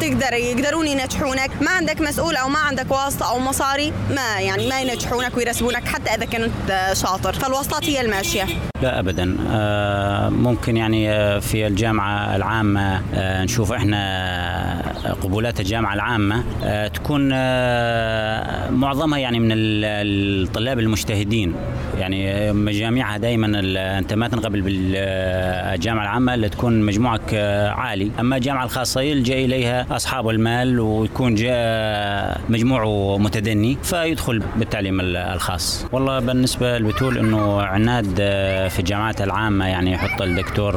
تقدر 0.00 0.32
يقدرون 0.32 0.86
ينجحونك. 0.86 1.50
ما 1.60 1.70
عندك 1.70 2.00
مسؤول 2.00 2.36
أو 2.36 2.48
ما 2.48 2.58
عندك 2.58 2.90
واسطة 2.90 3.30
أو 3.30 3.38
مصاري 3.38 3.92
ما 4.10 4.40
يعني 4.40 4.68
ما 4.68 4.80
ينجحونك 4.80 5.36
ويرسبونك 5.36 5.88
حتى 5.88 6.10
إذا 6.10 6.24
كنت 6.24 6.92
شاطر. 6.92 7.32
فالواسطات 7.32 7.84
هي 7.84 8.00
الماشية. 8.00 8.44
لا 8.82 8.98
ابدا. 9.00 9.36
آه، 9.50 10.28
ممكن 10.28 10.76
يعني 10.76 11.10
آه، 11.10 11.38
في 11.38 11.66
الجامعة 11.66 12.36
العامة 12.36 13.02
نشوف 13.42 13.72
إحنا 13.72 15.14
قبولات 15.22 15.60
الجامعة 15.60 15.94
العامة 15.94 16.44
تكون 16.88 17.28
معظمها 18.70 19.18
يعني 19.18 19.40
من 19.40 19.48
الطلاب 19.52 20.78
المجتهدين. 20.78 21.54
يعني 21.98 22.52
مجاميعها 22.52 23.16
دائما 23.16 23.60
أنت 23.98 24.12
ما 24.14 24.28
تنقبل 24.28 24.60
بالجامعة 24.60 26.02
العامة 26.02 26.34
اللي 26.34 26.48
تكون 26.48 26.82
مجموعك 26.82 27.34
عالي. 27.76 28.10
أما 28.20 28.36
الجامعة 28.36 28.64
الخاصة 28.64 29.00
يلجا 29.04 29.34
إليها 29.34 29.86
أصحاب 29.90 30.28
المال 30.28 30.80
ويكون 30.80 31.34
جاء 31.34 32.40
مجموعه 32.48 33.18
متدني 33.18 33.78
فيدخل 33.82 34.42
بالتعليم 34.56 35.00
الخاص. 35.00 35.86
والله 35.92 36.18
بالنسبة 36.18 36.78
للبتول 36.78 37.18
إنه 37.18 37.62
عناد 37.62 38.14
في 38.70 38.78
الجامعات 38.78 39.22
العامة 39.22 39.66
يعني 39.66 39.92
يحط 39.92 40.22
الدكتور 40.22 40.74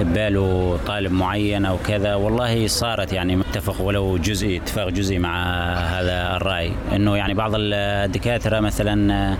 بباله 0.00 0.78
طالب 0.86 1.12
معين 1.12 1.64
أو 1.64 1.78
كذا 1.78 2.14
والله 2.14 2.66
صارت 2.66 3.12
يعني 3.12 3.36
متفق 3.36 3.80
ولو 3.80 4.16
جزئي 4.16 4.56
اتفاق 4.56 4.88
جزئي 4.88 5.18
مع 5.18 5.44
هذا 5.74 6.36
الرأي. 6.36 6.72
إنه 6.92 7.16
يعني 7.16 7.34
بعض 7.34 7.52
الدكاترة 7.54 8.60
مثلا 8.60 9.36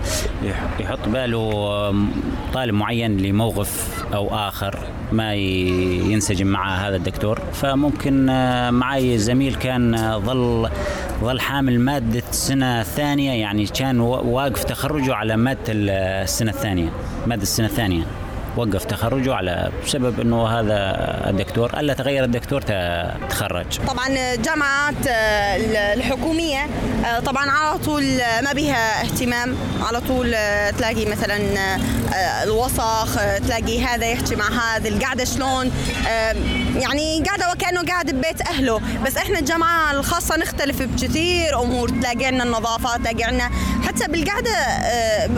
يحط 0.79 1.07
باله 1.07 1.51
طالب 2.53 2.73
معين 2.73 3.17
لموقف 3.17 4.03
أو 4.13 4.35
آخر 4.35 4.79
ما 5.11 5.33
ينسجم 5.35 6.47
مع 6.47 6.87
هذا 6.87 6.95
الدكتور. 6.95 7.39
فممكن 7.71 8.25
معي 8.73 9.17
زميل 9.17 9.55
كان 9.55 10.19
ظل 10.19 10.69
ظل 11.21 11.39
حامل 11.39 11.79
مادة 11.79 12.23
السنة 12.29 12.81
الثانية 12.81 13.31
يعني 13.31 13.65
كان 13.65 13.99
واقف 13.99 14.63
تخرجه 14.63 15.15
على 15.15 15.37
مادة 15.37 15.61
السنة 15.69 16.51
الثانية 16.51 16.89
مادة 17.27 17.41
السنة 17.41 17.67
الثانية. 17.67 18.03
وقف 18.57 18.85
تخرجه 18.85 19.33
على 19.33 19.71
بسبب 19.85 20.19
إنه 20.19 20.47
هذا 20.47 20.75
الدكتور 21.29 21.79
ألا 21.79 21.93
تغير 21.93 22.23
الدكتور 22.23 22.61
تخرج. 23.29 23.65
طبعا 23.87 24.07
الجامعات 24.07 25.07
آه، 25.07 25.93
الحكومية 25.93 26.67
آه، 27.05 27.19
طبعا 27.19 27.49
على 27.49 27.77
طول 27.77 28.03
ما 28.43 28.53
بها 28.53 29.01
اهتمام 29.01 29.55
على 29.81 30.01
طول 30.01 30.33
آه، 30.35 30.71
تلاقي 30.71 31.05
مثلا 31.05 31.37
الوسخ 32.13 33.15
تلاقي 33.47 33.83
هذا 33.83 34.05
يحكي 34.05 34.35
مع 34.35 34.49
هذا 34.49 34.89
القعدة 34.89 35.25
شلون؟ 35.25 35.71
يعني 36.75 37.23
قاعدة 37.27 37.51
وكأنه 37.51 37.81
قاعد 37.83 38.11
ببيت 38.11 38.41
أهله. 38.41 38.81
بس 39.05 39.17
إحنا 39.17 39.39
الجامعة 39.39 39.91
الخاصة 39.91 40.37
نختلف 40.37 40.81
بكثير 40.81 41.61
أمور 41.61 41.89
تلاقي 41.89 42.25
عندنا 42.25 42.43
النظافه 42.43 42.97
تلاقي 42.97 43.23
عندنا 43.23 43.49
حتى 43.87 44.07
بالقعدة 44.07 44.55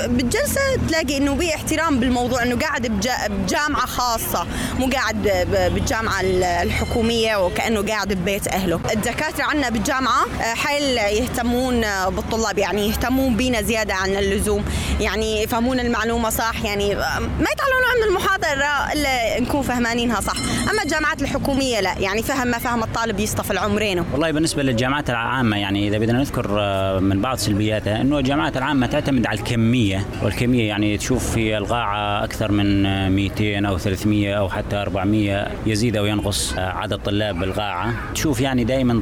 بالجلسة 0.07 0.61
تلاقي 0.87 1.17
إنه 1.17 1.35
في 1.37 1.55
احترام 1.55 1.99
بالموضوع 1.99 2.43
إنه 2.43 2.59
قاعد 2.59 2.87
بجامعة 2.87 3.85
خاصة 3.85 4.47
مو 4.79 4.89
قاعد 4.89 5.47
بالجامعة 5.73 6.21
الحكومية 6.63 7.35
وكأنه 7.45 7.81
قاعد 7.81 8.13
ببيت 8.13 8.47
أهله. 8.47 8.79
الدكاترة 8.93 9.43
عندنا 9.43 9.69
بالجامعة 9.69 10.25
آه، 10.41 10.53
حيل 10.53 10.97
يهتمون 10.97 11.81
بالطلاب 12.09 12.57
يعني 12.57 12.87
يهتمون 12.87 13.35
بينا 13.35 13.61
زيادة 13.61 13.93
عن 13.93 14.09
اللزوم. 14.15 14.65
يعني 15.03 15.43
يفهمون 15.43 15.79
المعلومة 15.79 16.29
صح 16.29 16.65
يعني 16.65 16.95
آه، 16.95 17.19
ما 17.19 17.47
يطلعون 17.53 17.83
عن 17.93 18.09
المحاضرة 18.09 18.93
إلا 18.93 19.39
نكون 19.39 19.61
فهمانينها 19.61 20.21
صح. 20.21 20.35
أما 20.71 20.83
الجامعات 20.83 21.21
الحكومية 21.21 21.79
لا 21.79 21.99
يعني 21.99 22.23
فهم 22.23 22.47
ما 22.47 22.57
فهم 22.57 22.83
الطالب 22.83 23.19
يصطف 23.19 23.51
العمرين. 23.51 24.03
والله 24.11 24.31
بالنسبة 24.31 24.63
للجامعات 24.63 25.09
العامة 25.09 25.57
يعني 25.57 25.87
إذا 25.87 25.97
بدنا 25.97 26.19
نذكر 26.19 26.57
آه، 26.59 26.99
من 26.99 27.21
بعض 27.21 27.37
سلبياتها 27.37 28.01
أنه 28.01 28.19
الجامعات 28.19 28.57
العامة 28.57 28.87
تعتمد 28.87 29.25
على 29.27 29.39
الكمية 29.39 30.05
والكمية 30.23 30.67
يعني 30.67 30.97
تشوف 30.97 31.31
في 31.31 31.57
القاعة 31.57 32.23
أكثر 32.23 32.51
من 32.51 32.83
200 33.11 33.65
أو 33.67 33.77
300 33.77 34.33
أو 34.33 34.49
حتى 34.49 34.75
400 34.75 35.47
يزيد 35.65 35.97
أو 35.97 36.05
ينقص 36.05 36.53
عدد 36.57 36.97
طلاب 36.97 37.43
القاعه 37.43 37.93
تشوف 38.13 38.41
يعني 38.41 38.63
دائما 38.63 39.01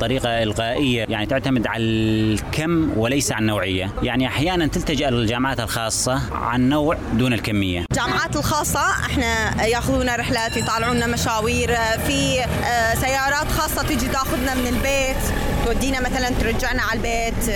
طريقة 0.00 0.42
إلغائية 0.42 1.06
يعني 1.08 1.26
تعتمد 1.26 1.66
على 1.66 1.82
الكم 1.82 2.98
وليس 2.98 3.32
على 3.32 3.42
النوعية. 3.42 3.92
يعني 4.02 4.26
أحيانا 4.26 4.66
تلتجأ 4.66 5.08
الجامعات 5.38 5.60
الخاصة 5.60 6.34
عن 6.34 6.68
نوع 6.68 6.96
دون 7.12 7.32
الكمية؟ 7.32 7.84
الجامعات 7.90 8.36
الخاصة 8.36 8.80
إحنا 8.80 9.64
ياخذونا 9.66 10.16
رحلات 10.16 10.56
يطالعونا 10.56 11.06
مشاوير 11.06 11.68
في 12.06 12.40
آه، 12.44 12.94
سيارات 12.94 13.52
خاصة 13.52 13.82
تيجي 13.82 14.08
تاخذنا 14.08 14.54
من 14.54 14.66
البيت 14.66 15.16
تودينا 15.64 16.00
مثلا 16.00 16.28
ترجعنا 16.28 16.82
على 16.82 16.96
البيت 16.96 17.48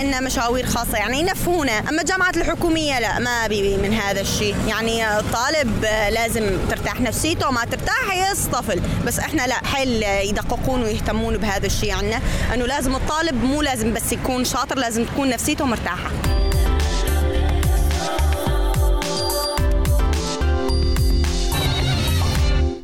إن 0.00 0.14
آه، 0.14 0.20
مشاوير 0.20 0.66
خاصة 0.66 0.98
يعني 0.98 1.20
ينفونا 1.20 1.78
أما 1.78 2.00
الجامعات 2.00 2.36
الحكومية 2.36 3.00
لا 3.00 3.18
ما 3.18 3.46
بي 3.46 3.76
من 3.76 3.94
هذا 3.94 4.20
الشيء. 4.20 4.56
يعني 4.68 5.18
الطالب 5.18 5.84
آه، 5.84 6.10
لازم 6.10 6.58
ترتاح 6.70 7.00
نفسيته 7.00 7.50
ما 7.50 7.64
ترتاح 7.64 8.30
يصطفل. 8.30 8.80
بس 9.06 9.18
إحنا 9.18 9.46
لا 9.46 9.66
حيل 9.66 10.02
يدققون 10.02 10.82
ويهتمون 10.82 11.36
بهذا 11.36 11.66
الشيء 11.66 11.92
عنا. 11.92 12.20
أنه 12.54 12.66
لازم 12.66 12.94
الطالب 12.94 13.44
مو 13.44 13.62
لازم 13.62 13.94
بس 13.94 14.12
يكون 14.12 14.44
شاطر 14.44 14.78
لازم 14.78 15.04
تكون 15.04 15.28
نفسيته 15.28 15.64
مرتاحة. 15.64 16.29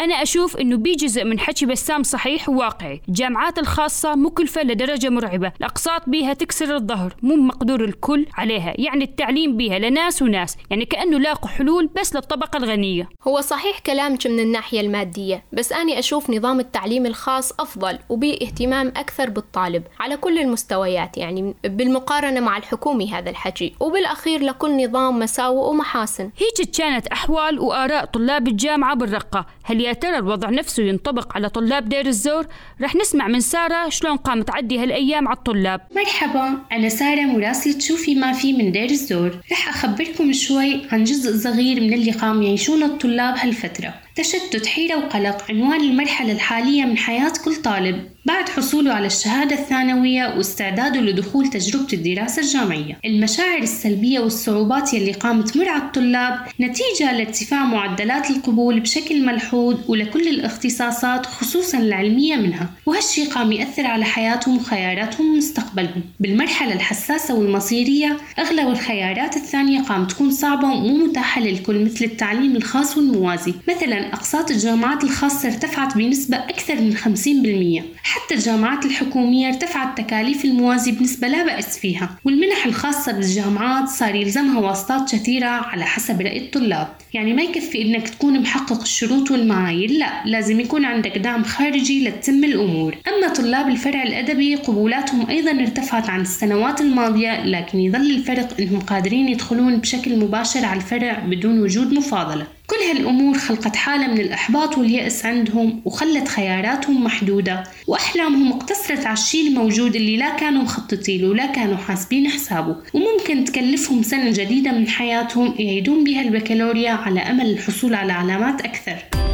أنا 0.07 0.23
أشوف 0.23 0.57
إنه 0.57 0.77
بي 0.77 0.93
جزء 0.93 1.25
من 1.25 1.41
حكي 1.41 1.67
بسام 1.67 2.03
صحيح 2.03 2.49
وواقعي 2.49 3.01
الجامعات 3.09 3.59
الخاصة 3.59 4.15
مكلفة 4.15 4.63
لدرجة 4.63 5.09
مرعبة. 5.09 5.53
الأقساط 5.61 6.09
بيها 6.09 6.33
تكسر 6.33 6.75
الظهر 6.75 7.15
مو 7.23 7.37
مقدور 7.37 7.85
الكل 7.85 8.27
عليها 8.35 8.75
يعني 8.79 9.05
التعليم 9.05 9.57
بيها 9.57 9.79
لناس 9.79 10.23
وناس 10.23 10.57
يعني 10.71 10.85
كأنه 10.85 11.19
لاقوا 11.19 11.49
حلول 11.49 11.91
بس 12.01 12.17
للطبقة 12.17 12.57
الغنية. 12.57 13.09
هو 13.29 13.41
صحيح 13.41 13.79
كلامك 13.79 14.27
من 14.27 14.41
الناحية 14.41 14.81
المادية 14.81 15.45
بس 15.53 15.73
أنا 15.73 15.99
أشوف 15.99 16.31
نظام 16.31 16.61
التعليم 16.61 17.07
الخاص 17.07 17.53
أفضل 17.53 17.99
وبيه 18.09 18.35
اهتمام 18.35 18.89
أكثر 18.97 19.31
بالطالب 19.31 19.83
على 20.01 20.17
كل 20.17 20.39
المستويات 20.39 21.19
يعني 21.19 21.55
بالمقارنة 21.65 22.41
مع 22.41 22.57
الحكومي 22.57 23.13
هذا 23.13 23.31
الحكي 23.31 23.75
وبالأخير 23.81 24.43
لكل 24.43 24.85
نظام 24.85 25.19
مساوئ 25.19 25.71
ومحاسن. 25.71 26.31
هيك 26.39 26.71
كانت 26.71 27.07
أحوال 27.07 27.59
وآراء 27.59 28.05
طلاب 28.05 28.49
الجامعة 28.49 28.95
بالرقة. 28.95 29.47
هل 29.65 29.81
يا 29.81 29.96
ترى 30.01 30.19
الوضع 30.19 30.51
نفسه 30.51 30.83
ينطبق 30.83 31.37
على 31.37 31.49
طلاب 31.49 31.89
دير 31.89 32.07
الزور؟ 32.07 32.47
رح 32.83 32.97
نسمع 32.97 33.29
من 33.29 33.41
سارة 33.41 33.89
شلون 33.89 34.17
قامت 34.17 34.49
تعدي 34.49 34.79
هالأيام 34.79 35.29
على 35.29 35.37
الطلاب. 35.37 35.81
مرحبا 35.97 36.59
أنا 36.73 36.89
سارة 36.89 37.23
مراسلة 37.23 37.79
شوفي 37.79 38.15
ما 38.15 38.33
في 38.33 38.53
من 38.53 38.73
دير 38.73 38.91
الزور. 38.91 39.31
رح 39.53 39.69
أخبركم 39.69 40.33
شوي 40.33 40.81
عن 40.93 41.05
جزء 41.05 41.37
صغير 41.37 41.81
من 41.81 41.93
اللي 41.93 42.11
قام 42.11 42.43
يعيشون 42.43 42.83
الطلاب 42.83 43.35
هالفترة. 43.39 43.95
تشتت 44.17 44.67
حيرة 44.67 44.97
وقلق 44.97 45.45
عنوان 45.51 45.81
المرحلة 45.81 46.33
الحالية 46.33 46.85
من 46.85 46.99
حياة 46.99 47.33
كل 47.45 47.55
طالب 47.55 48.09
بعد 48.25 48.49
حصوله 48.49 48.93
على 48.93 49.07
الشهادة 49.07 49.57
الثانوية 49.59 50.35
واستعداده 50.37 51.01
لدخول 51.01 51.51
تجربة 51.51 51.87
الدراسة 51.93 52.43
الجامعية. 52.43 52.99
المشاعر 53.05 53.59
السلبية 53.59 54.21
والصعوبات 54.21 54.95
يلي 54.95 55.13
قامت 55.13 55.51
تمر 55.51 55.69
على 55.69 55.83
الطلاب 55.83 56.39
نتيجة 56.61 57.13
لارتفاع 57.13 57.65
معدلات 57.65 58.31
القبول 58.31 58.81
بشكل 58.81 59.27
ملحوظ 59.27 59.77
ولكل 59.89 60.29
الاختصاصات 60.29 61.27
خصوصا 61.27 61.79
العلمية 61.79 62.37
منها 62.37 62.71
وهالشي 62.87 63.25
قام 63.25 63.53
يأثر 63.53 63.87
على 63.87 64.05
حياتهم 64.05 64.57
وخياراتهم 64.57 65.35
ومستقبلهم. 65.35 66.03
بالمرحلة 66.21 66.73
الحساسة 66.73 67.35
والمصيرية 67.35 68.17
أغلب 68.39 68.69
الخيارات 68.69 69.37
الثانية 69.37 69.83
قام 69.83 70.07
تكون 70.07 70.31
صعبة 70.31 70.69
ومو 70.69 71.07
متاحة 71.07 71.41
للكل 71.41 71.85
مثل 71.85 72.05
التعليم 72.05 72.57
الخاص 72.57 72.97
والموازي. 72.97 73.55
مثلا 73.69 74.06
أقساط 74.13 74.51
الجامعات 74.51 75.05
الخاصة 75.05 75.49
ارتفعت 75.49 75.97
بنسبة 75.97 76.37
أكثر 76.37 76.75
من 76.75 76.97
50% 76.97 77.97
حتى 78.03 78.35
الجامعات 78.35 78.85
الحكومية 78.85 79.49
ارتفعت 79.49 79.99
تكاليف 79.99 80.45
الموازي 80.45 80.93
بنسبة 80.93 81.29
لا 81.29 81.45
بأس 81.45 81.79
فيها. 81.79 82.11
والمنح 82.25 82.67
الخاصة 82.67 83.13
بالجامعات 83.13 83.89
صار 83.89 84.15
يلزمها 84.15 84.61
واسطات 84.61 85.13
كثيرة 85.15 85.47
على 85.47 85.85
حسب 85.85 86.21
رأي 86.21 86.39
الطلاب. 86.39 86.89
يعني 87.15 87.33
ما 87.33 87.43
يكفي 87.43 87.83
إنك 87.83 88.09
تكون 88.09 88.41
محقق 88.41 88.81
الشروط 88.81 89.31
والمعايير 89.31 89.91
لا 89.91 90.23
لازم 90.25 90.61
يكون 90.61 90.85
عندك 90.85 91.19
دعم 91.19 91.45
خارجي 91.45 92.09
لتتم 92.09 92.45
الأمور. 92.45 92.97
أما 93.09 93.29
طلاب 93.29 93.69
الفرع 93.69 94.03
الأدبي 94.03 94.55
قبولاتهم 94.55 95.31
أيضا 95.31 95.51
ارتفعت 95.51 96.11
عن 96.11 96.21
السنوات 96.21 96.81
الماضية 96.81 97.45
لكن 97.45 97.79
يظل 97.81 98.11
الفرق 98.11 98.61
إنهم 98.61 98.81
قادرين 98.81 99.29
يدخلون 99.29 99.77
بشكل 99.77 100.19
مباشر 100.19 100.65
على 100.65 100.81
الفرع 100.81 101.19
بدون 101.19 101.63
وجود 101.63 101.93
مفاضلة. 101.93 102.47
كل 102.67 102.77
هالأمور 102.77 103.39
خلقت 103.39 103.77
حالة 103.77 104.07
من 104.07 104.21
الإحباط 104.21 104.79
واليأس 104.79 105.27
عندهم 105.27 105.83
وخلت 105.85 106.29
خياراتهم 106.29 107.05
محدودة 107.05 107.63
وأحلامهم 107.87 108.53
اقتصرت 108.53 109.07
على 109.07 109.13
الشيء 109.13 109.49
الموجود 109.49 109.97
اللي 109.97 110.17
لا 110.17 110.37
كانوا 110.37 110.63
مخططين 110.63 111.23
له 111.23 111.29
ولا 111.29 111.47
كانوا 111.47 111.77
حاسبين 111.77 112.29
حسابه. 112.29 112.77
وممكن 112.95 113.45
تكلفهم 113.45 114.03
سنة 114.03 114.31
جديدة 114.31 114.73
من 114.73 114.89
حياتهم 114.89 115.55
يعيدون 115.59 116.05
بها 116.05 116.23
البكالوريا 116.23 116.91
على 116.91 117.21
أمل 117.21 117.51
الحصول 117.51 117.95
على 117.95 118.13
علامات 118.13 118.61
أكثر. 118.61 119.26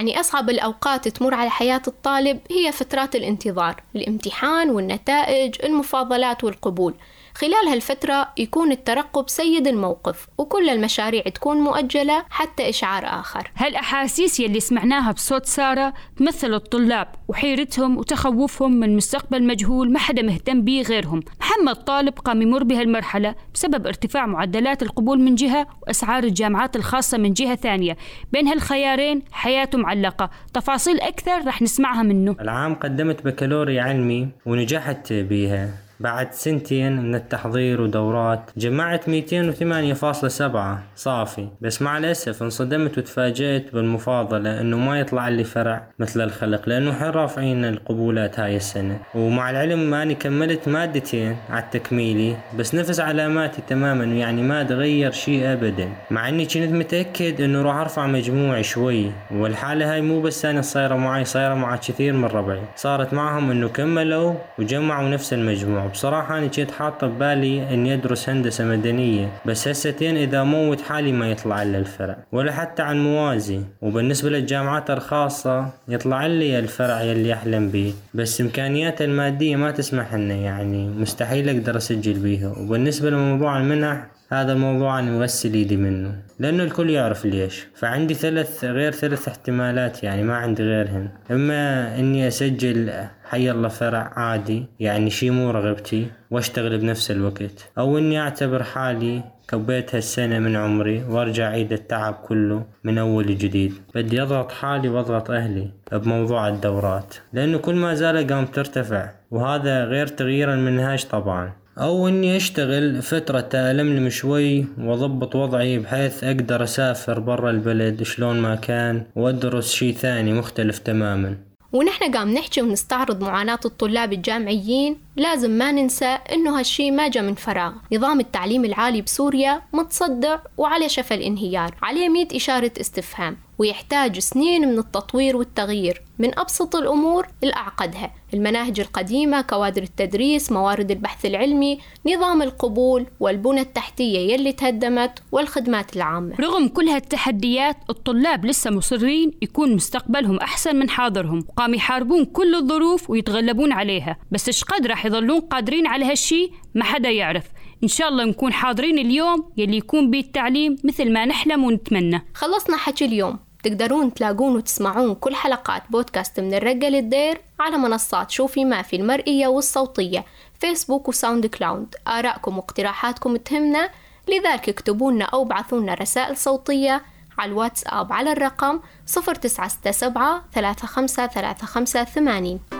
يعني 0.00 0.20
أصعب 0.20 0.50
الأوقات 0.50 1.08
تمر 1.08 1.34
على 1.34 1.50
حياة 1.50 1.82
الطالب 1.88 2.40
هي 2.50 2.72
فترات 2.72 3.16
الانتظار 3.16 3.82
الامتحان 3.96 4.70
والنتائج 4.70 5.54
المفاضلات 5.64 6.44
والقبول. 6.44 6.94
خلال 7.40 7.68
هالفترة 7.68 8.28
يكون 8.38 8.72
الترقب 8.72 9.28
سيد 9.28 9.66
الموقف 9.66 10.28
وكل 10.38 10.68
المشاريع 10.68 11.22
تكون 11.22 11.56
مؤجلة 11.56 12.24
حتى 12.30 12.68
إشعار 12.68 13.04
آخر. 13.06 13.50
هالأحاسيس 13.56 14.40
يلي 14.40 14.60
سمعناها 14.60 15.12
بصوت 15.12 15.46
سارة 15.46 15.94
تمثل 16.16 16.54
الطلاب 16.54 17.08
وحيرتهم 17.28 17.98
وتخوفهم 17.98 18.72
من 18.72 18.96
مستقبل 18.96 19.46
مجهول 19.46 19.92
ما 19.92 19.98
حدا 19.98 20.22
مهتم 20.22 20.62
به 20.62 20.82
غيرهم. 20.82 21.22
محمد 21.40 21.76
طالب 21.76 22.18
قام 22.18 22.42
يمر 22.42 22.64
بهالمرحلة 22.64 23.34
بسبب 23.54 23.86
ارتفاع 23.86 24.26
معدلات 24.26 24.82
القبول 24.82 25.20
من 25.20 25.34
جهة 25.34 25.66
وأسعار 25.82 26.24
الجامعات 26.24 26.76
الخاصة 26.76 27.18
من 27.18 27.32
جهة 27.32 27.56
ثانية. 27.56 27.96
بين 28.32 28.48
هالخيارين 28.48 29.22
حياته 29.32 29.78
معلقة. 29.78 30.30
تفاصيل 30.54 31.00
أكثر 31.00 31.46
رح 31.46 31.62
نسمعها 31.62 32.02
منه. 32.02 32.36
العام 32.40 32.74
قدمت 32.74 33.24
بكالوريا 33.24 33.82
علمي 33.82 34.28
ونجحت 34.46 35.12
بها 35.12 35.89
بعد 36.00 36.32
سنتين 36.32 37.02
من 37.02 37.14
التحضير 37.14 37.80
ودورات 37.80 38.50
جمعت 38.56 39.08
208.7 39.08 40.78
صافي. 40.96 41.48
بس 41.60 41.82
مع 41.82 41.98
الأسف 41.98 42.42
انصدمت 42.42 42.98
وتفاجأت 42.98 43.74
بالمفاضلة 43.74 44.60
إنه 44.60 44.78
ما 44.78 45.00
يطلع 45.00 45.28
لي 45.28 45.44
فرع 45.44 45.82
مثل 45.98 46.20
الخلق 46.20 46.68
لأنه 46.68 46.92
حين 46.92 47.10
رافعين 47.10 47.64
القبولات 47.64 48.40
هاي 48.40 48.56
السنة. 48.56 48.98
ومع 49.14 49.50
العلم 49.50 49.94
أني 49.94 50.14
كملت 50.14 50.68
مادتين 50.68 51.36
على 51.50 51.64
التكميلي 51.64 52.36
بس 52.58 52.74
نفس 52.74 53.00
علاماتي 53.00 53.62
تماما 53.68 54.04
يعني 54.04 54.42
ما 54.42 54.62
تغير 54.62 55.10
شيء 55.10 55.52
ابدا. 55.52 55.88
مع 56.10 56.28
إني 56.28 56.44
كنت 56.44 56.72
متأكد 56.72 57.40
إنه 57.40 57.62
راح 57.62 57.76
أرفع 57.76 58.06
مجموعي 58.06 58.62
شوي 58.62 59.10
والحالة 59.30 59.92
هاي 59.92 60.00
مو 60.00 60.20
بس 60.20 60.44
أنا 60.44 60.62
صايرة 60.62 60.94
معي 60.94 61.24
صايرة 61.24 61.54
مع 61.54 61.76
كثير 61.76 62.12
من 62.12 62.24
ربعي. 62.24 62.62
صارت 62.76 63.14
معهم 63.14 63.50
إنه 63.50 63.68
كملوا 63.68 64.34
وجمعوا 64.58 65.08
نفس 65.08 65.32
المجموع. 65.32 65.89
بصراحة 65.92 66.38
أنا 66.38 66.46
كنت 66.46 66.70
حاطة 66.70 67.06
ببالي 67.06 67.74
إني 67.74 67.94
أدرس 67.94 68.28
هندسة 68.28 68.64
مدنية 68.64 69.28
بس 69.46 69.68
هستين 69.68 70.16
إذا 70.16 70.42
موت 70.42 70.80
حالي 70.80 71.12
ما 71.12 71.30
يطلع 71.30 71.62
إلا 71.62 71.78
الفرع 71.78 72.16
ولا 72.32 72.52
حتى 72.52 72.82
عن 72.82 73.04
موازي 73.04 73.60
وبالنسبة 73.82 74.30
للجامعات 74.30 74.90
الخاصة 74.90 75.68
يطلع 75.88 76.26
لي 76.26 76.58
الفرع 76.58 77.02
يلي 77.02 77.32
أحلم 77.34 77.68
به 77.68 77.94
بس 78.14 78.40
إمكانيات 78.40 79.02
المادية 79.02 79.56
ما 79.56 79.70
تسمح 79.70 80.14
لنا 80.14 80.34
يعني 80.34 80.88
مستحيل 80.88 81.48
أقدر 81.48 81.76
أسجل 81.76 82.18
بيها 82.18 82.48
وبالنسبة 82.58 83.10
لموضوع 83.10 83.58
المنح 83.58 84.06
هذا 84.32 84.52
الموضوع 84.52 84.98
أنا 84.98 85.10
مغسل 85.10 85.54
إيدي 85.54 85.76
منه 85.76 86.22
لأنه 86.38 86.62
الكل 86.62 86.90
يعرف 86.90 87.26
ليش. 87.26 87.66
فعندي 87.74 88.14
ثلاث 88.14 88.64
غير 88.64 88.92
ثلاث 88.92 89.28
احتمالات 89.28 90.02
يعني 90.04 90.22
ما 90.22 90.36
عندي 90.36 90.62
غيرهن 90.62 91.08
إما 91.30 91.98
إني 91.98 92.28
أسجل 92.28 92.92
حي 93.24 93.50
الله 93.50 93.68
فرع 93.68 94.12
عادي 94.16 94.66
يعني 94.80 95.10
شي 95.10 95.30
مو 95.30 95.50
رغبتي 95.50 96.06
وأشتغل 96.30 96.78
بنفس 96.78 97.10
الوقت. 97.10 97.70
أو 97.78 97.98
إني 97.98 98.20
أعتبر 98.20 98.62
حالي 98.62 99.22
كبيت 99.48 99.94
هالسنة 99.94 100.38
من 100.38 100.56
عمري 100.56 101.04
وأرجع 101.04 101.48
عيد 101.48 101.72
التعب 101.72 102.14
كله 102.14 102.64
من 102.84 102.98
أول 102.98 103.26
جديد. 103.26 103.74
بدي 103.94 104.22
أضغط 104.22 104.52
حالي 104.52 104.88
وأضغط 104.88 105.30
أهلي 105.30 105.70
بموضوع 105.92 106.48
الدورات 106.48 107.14
لأنه 107.32 107.58
كل 107.58 107.74
ما 107.74 107.94
زال 107.94 108.26
قام 108.26 108.46
ترتفع. 108.46 109.10
وهذا 109.30 109.84
غير 109.84 110.06
تغيير 110.06 110.54
المنهاج 110.54 111.04
طبعا. 111.04 111.52
أو 111.78 112.08
إني 112.08 112.36
أشتغل 112.36 113.02
فترة 113.02 113.48
ألملم 113.54 114.08
شوي 114.08 114.66
وأضبط 114.78 115.36
وضعي 115.36 115.78
بحيث 115.78 116.24
أقدر 116.24 116.62
أسافر 116.62 117.20
برا 117.20 117.50
البلد 117.50 118.02
شلون 118.02 118.40
ما 118.40 118.54
كان 118.54 119.04
وأدرس 119.16 119.72
شي 119.72 119.92
ثاني 119.92 120.32
مختلف 120.32 120.78
تماما. 120.78 121.36
ونحن 121.72 122.12
قام 122.12 122.34
نحكي 122.34 122.62
ونستعرض 122.62 123.24
معاناة 123.24 123.60
الطلاب 123.64 124.12
الجامعيين. 124.12 124.96
لازم 125.16 125.50
ما 125.50 125.72
ننسى 125.72 126.18
إنه 126.32 126.58
هالشي 126.58 126.90
ما 126.90 127.08
جا 127.08 127.22
من 127.22 127.34
فراغ. 127.34 127.72
نظام 127.92 128.20
التعليم 128.20 128.64
العالي 128.64 129.02
بسوريا 129.02 129.62
متصدع 129.72 130.38
وعلى 130.58 130.88
شفا 130.88 131.14
الانهيار 131.14 131.74
عليه 131.82 132.08
مية 132.08 132.28
إشارة 132.34 132.72
استفهام. 132.80 133.36
ويحتاج 133.60 134.18
سنين 134.18 134.68
من 134.68 134.78
التطوير 134.78 135.36
والتغيير 135.36 136.02
من 136.18 136.38
أبسط 136.38 136.76
الأمور 136.76 137.26
لأعقدها. 137.42 138.14
المناهج 138.34 138.80
القديمة 138.80 139.40
كوادر 139.40 139.82
التدريس 139.82 140.52
موارد 140.52 140.90
البحث 140.90 141.26
العلمي 141.26 141.78
نظام 142.06 142.42
القبول 142.42 143.06
والبنى 143.20 143.60
التحتية 143.60 144.18
يلي 144.32 144.52
تهدمت 144.52 145.22
والخدمات 145.32 145.96
العامة. 145.96 146.34
رغم 146.40 146.68
كل 146.68 146.88
هالتحديات 146.88 147.76
الطلاب 147.90 148.44
لسه 148.46 148.70
مصرين 148.70 149.32
يكون 149.42 149.74
مستقبلهم 149.74 150.36
أحسن 150.36 150.76
من 150.76 150.90
حاضرهم. 150.90 151.44
وقام 151.48 151.74
يحاربون 151.74 152.24
كل 152.24 152.54
الظروف 152.54 153.10
ويتغلبون 153.10 153.72
عليها. 153.72 154.16
بس 154.30 154.48
إيش 154.48 154.64
قد 154.64 154.86
راح 154.86 155.06
يظلون 155.06 155.40
قادرين 155.40 155.86
على 155.86 156.04
هالشي؟ 156.04 156.50
ما 156.74 156.84
حدا 156.84 157.10
يعرف. 157.10 157.44
إن 157.82 157.88
شاء 157.88 158.08
الله 158.08 158.24
نكون 158.24 158.52
حاضرين 158.52 158.98
اليوم 158.98 159.52
يلي 159.56 159.76
يكون 159.76 160.10
بيه 160.10 160.20
التعليم 160.20 160.76
مثل 160.84 161.12
ما 161.12 161.24
نحلم 161.24 161.64
ونتمنى 161.64 162.22
خلصنا 162.34 162.76
حكي 162.76 163.04
اليوم. 163.04 163.49
تقدرون 163.62 164.14
تلاقون 164.14 164.56
وتسمعون 164.56 165.14
كل 165.14 165.34
حلقات 165.34 165.82
بودكاست 165.90 166.40
من 166.40 166.54
الرقة 166.54 166.88
للدير 166.88 167.40
على 167.60 167.76
منصات 167.76 168.30
شوفي 168.30 168.64
ما 168.64 168.82
في 168.82 168.96
المرئية 168.96 169.46
والصوتية 169.46 170.24
فيسبوك 170.60 171.08
وساوند 171.08 171.46
كلاود 171.46 171.94
آرائكم 172.08 172.56
واقتراحاتكم 172.56 173.36
تهمنا 173.36 173.90
لذلك 174.28 174.68
اكتبوا 174.68 175.12
لنا 175.12 175.24
أو 175.24 175.42
ابعثوا 175.42 175.80
لنا 175.80 175.94
رسائل 175.94 176.36
صوتية 176.36 177.02
على 177.38 177.52
الواتساب 177.52 178.12
على 178.12 178.32
الرقم 178.32 178.80
0967 179.06 180.42
35 180.54 181.66
35 181.66 182.04
80 182.04 182.79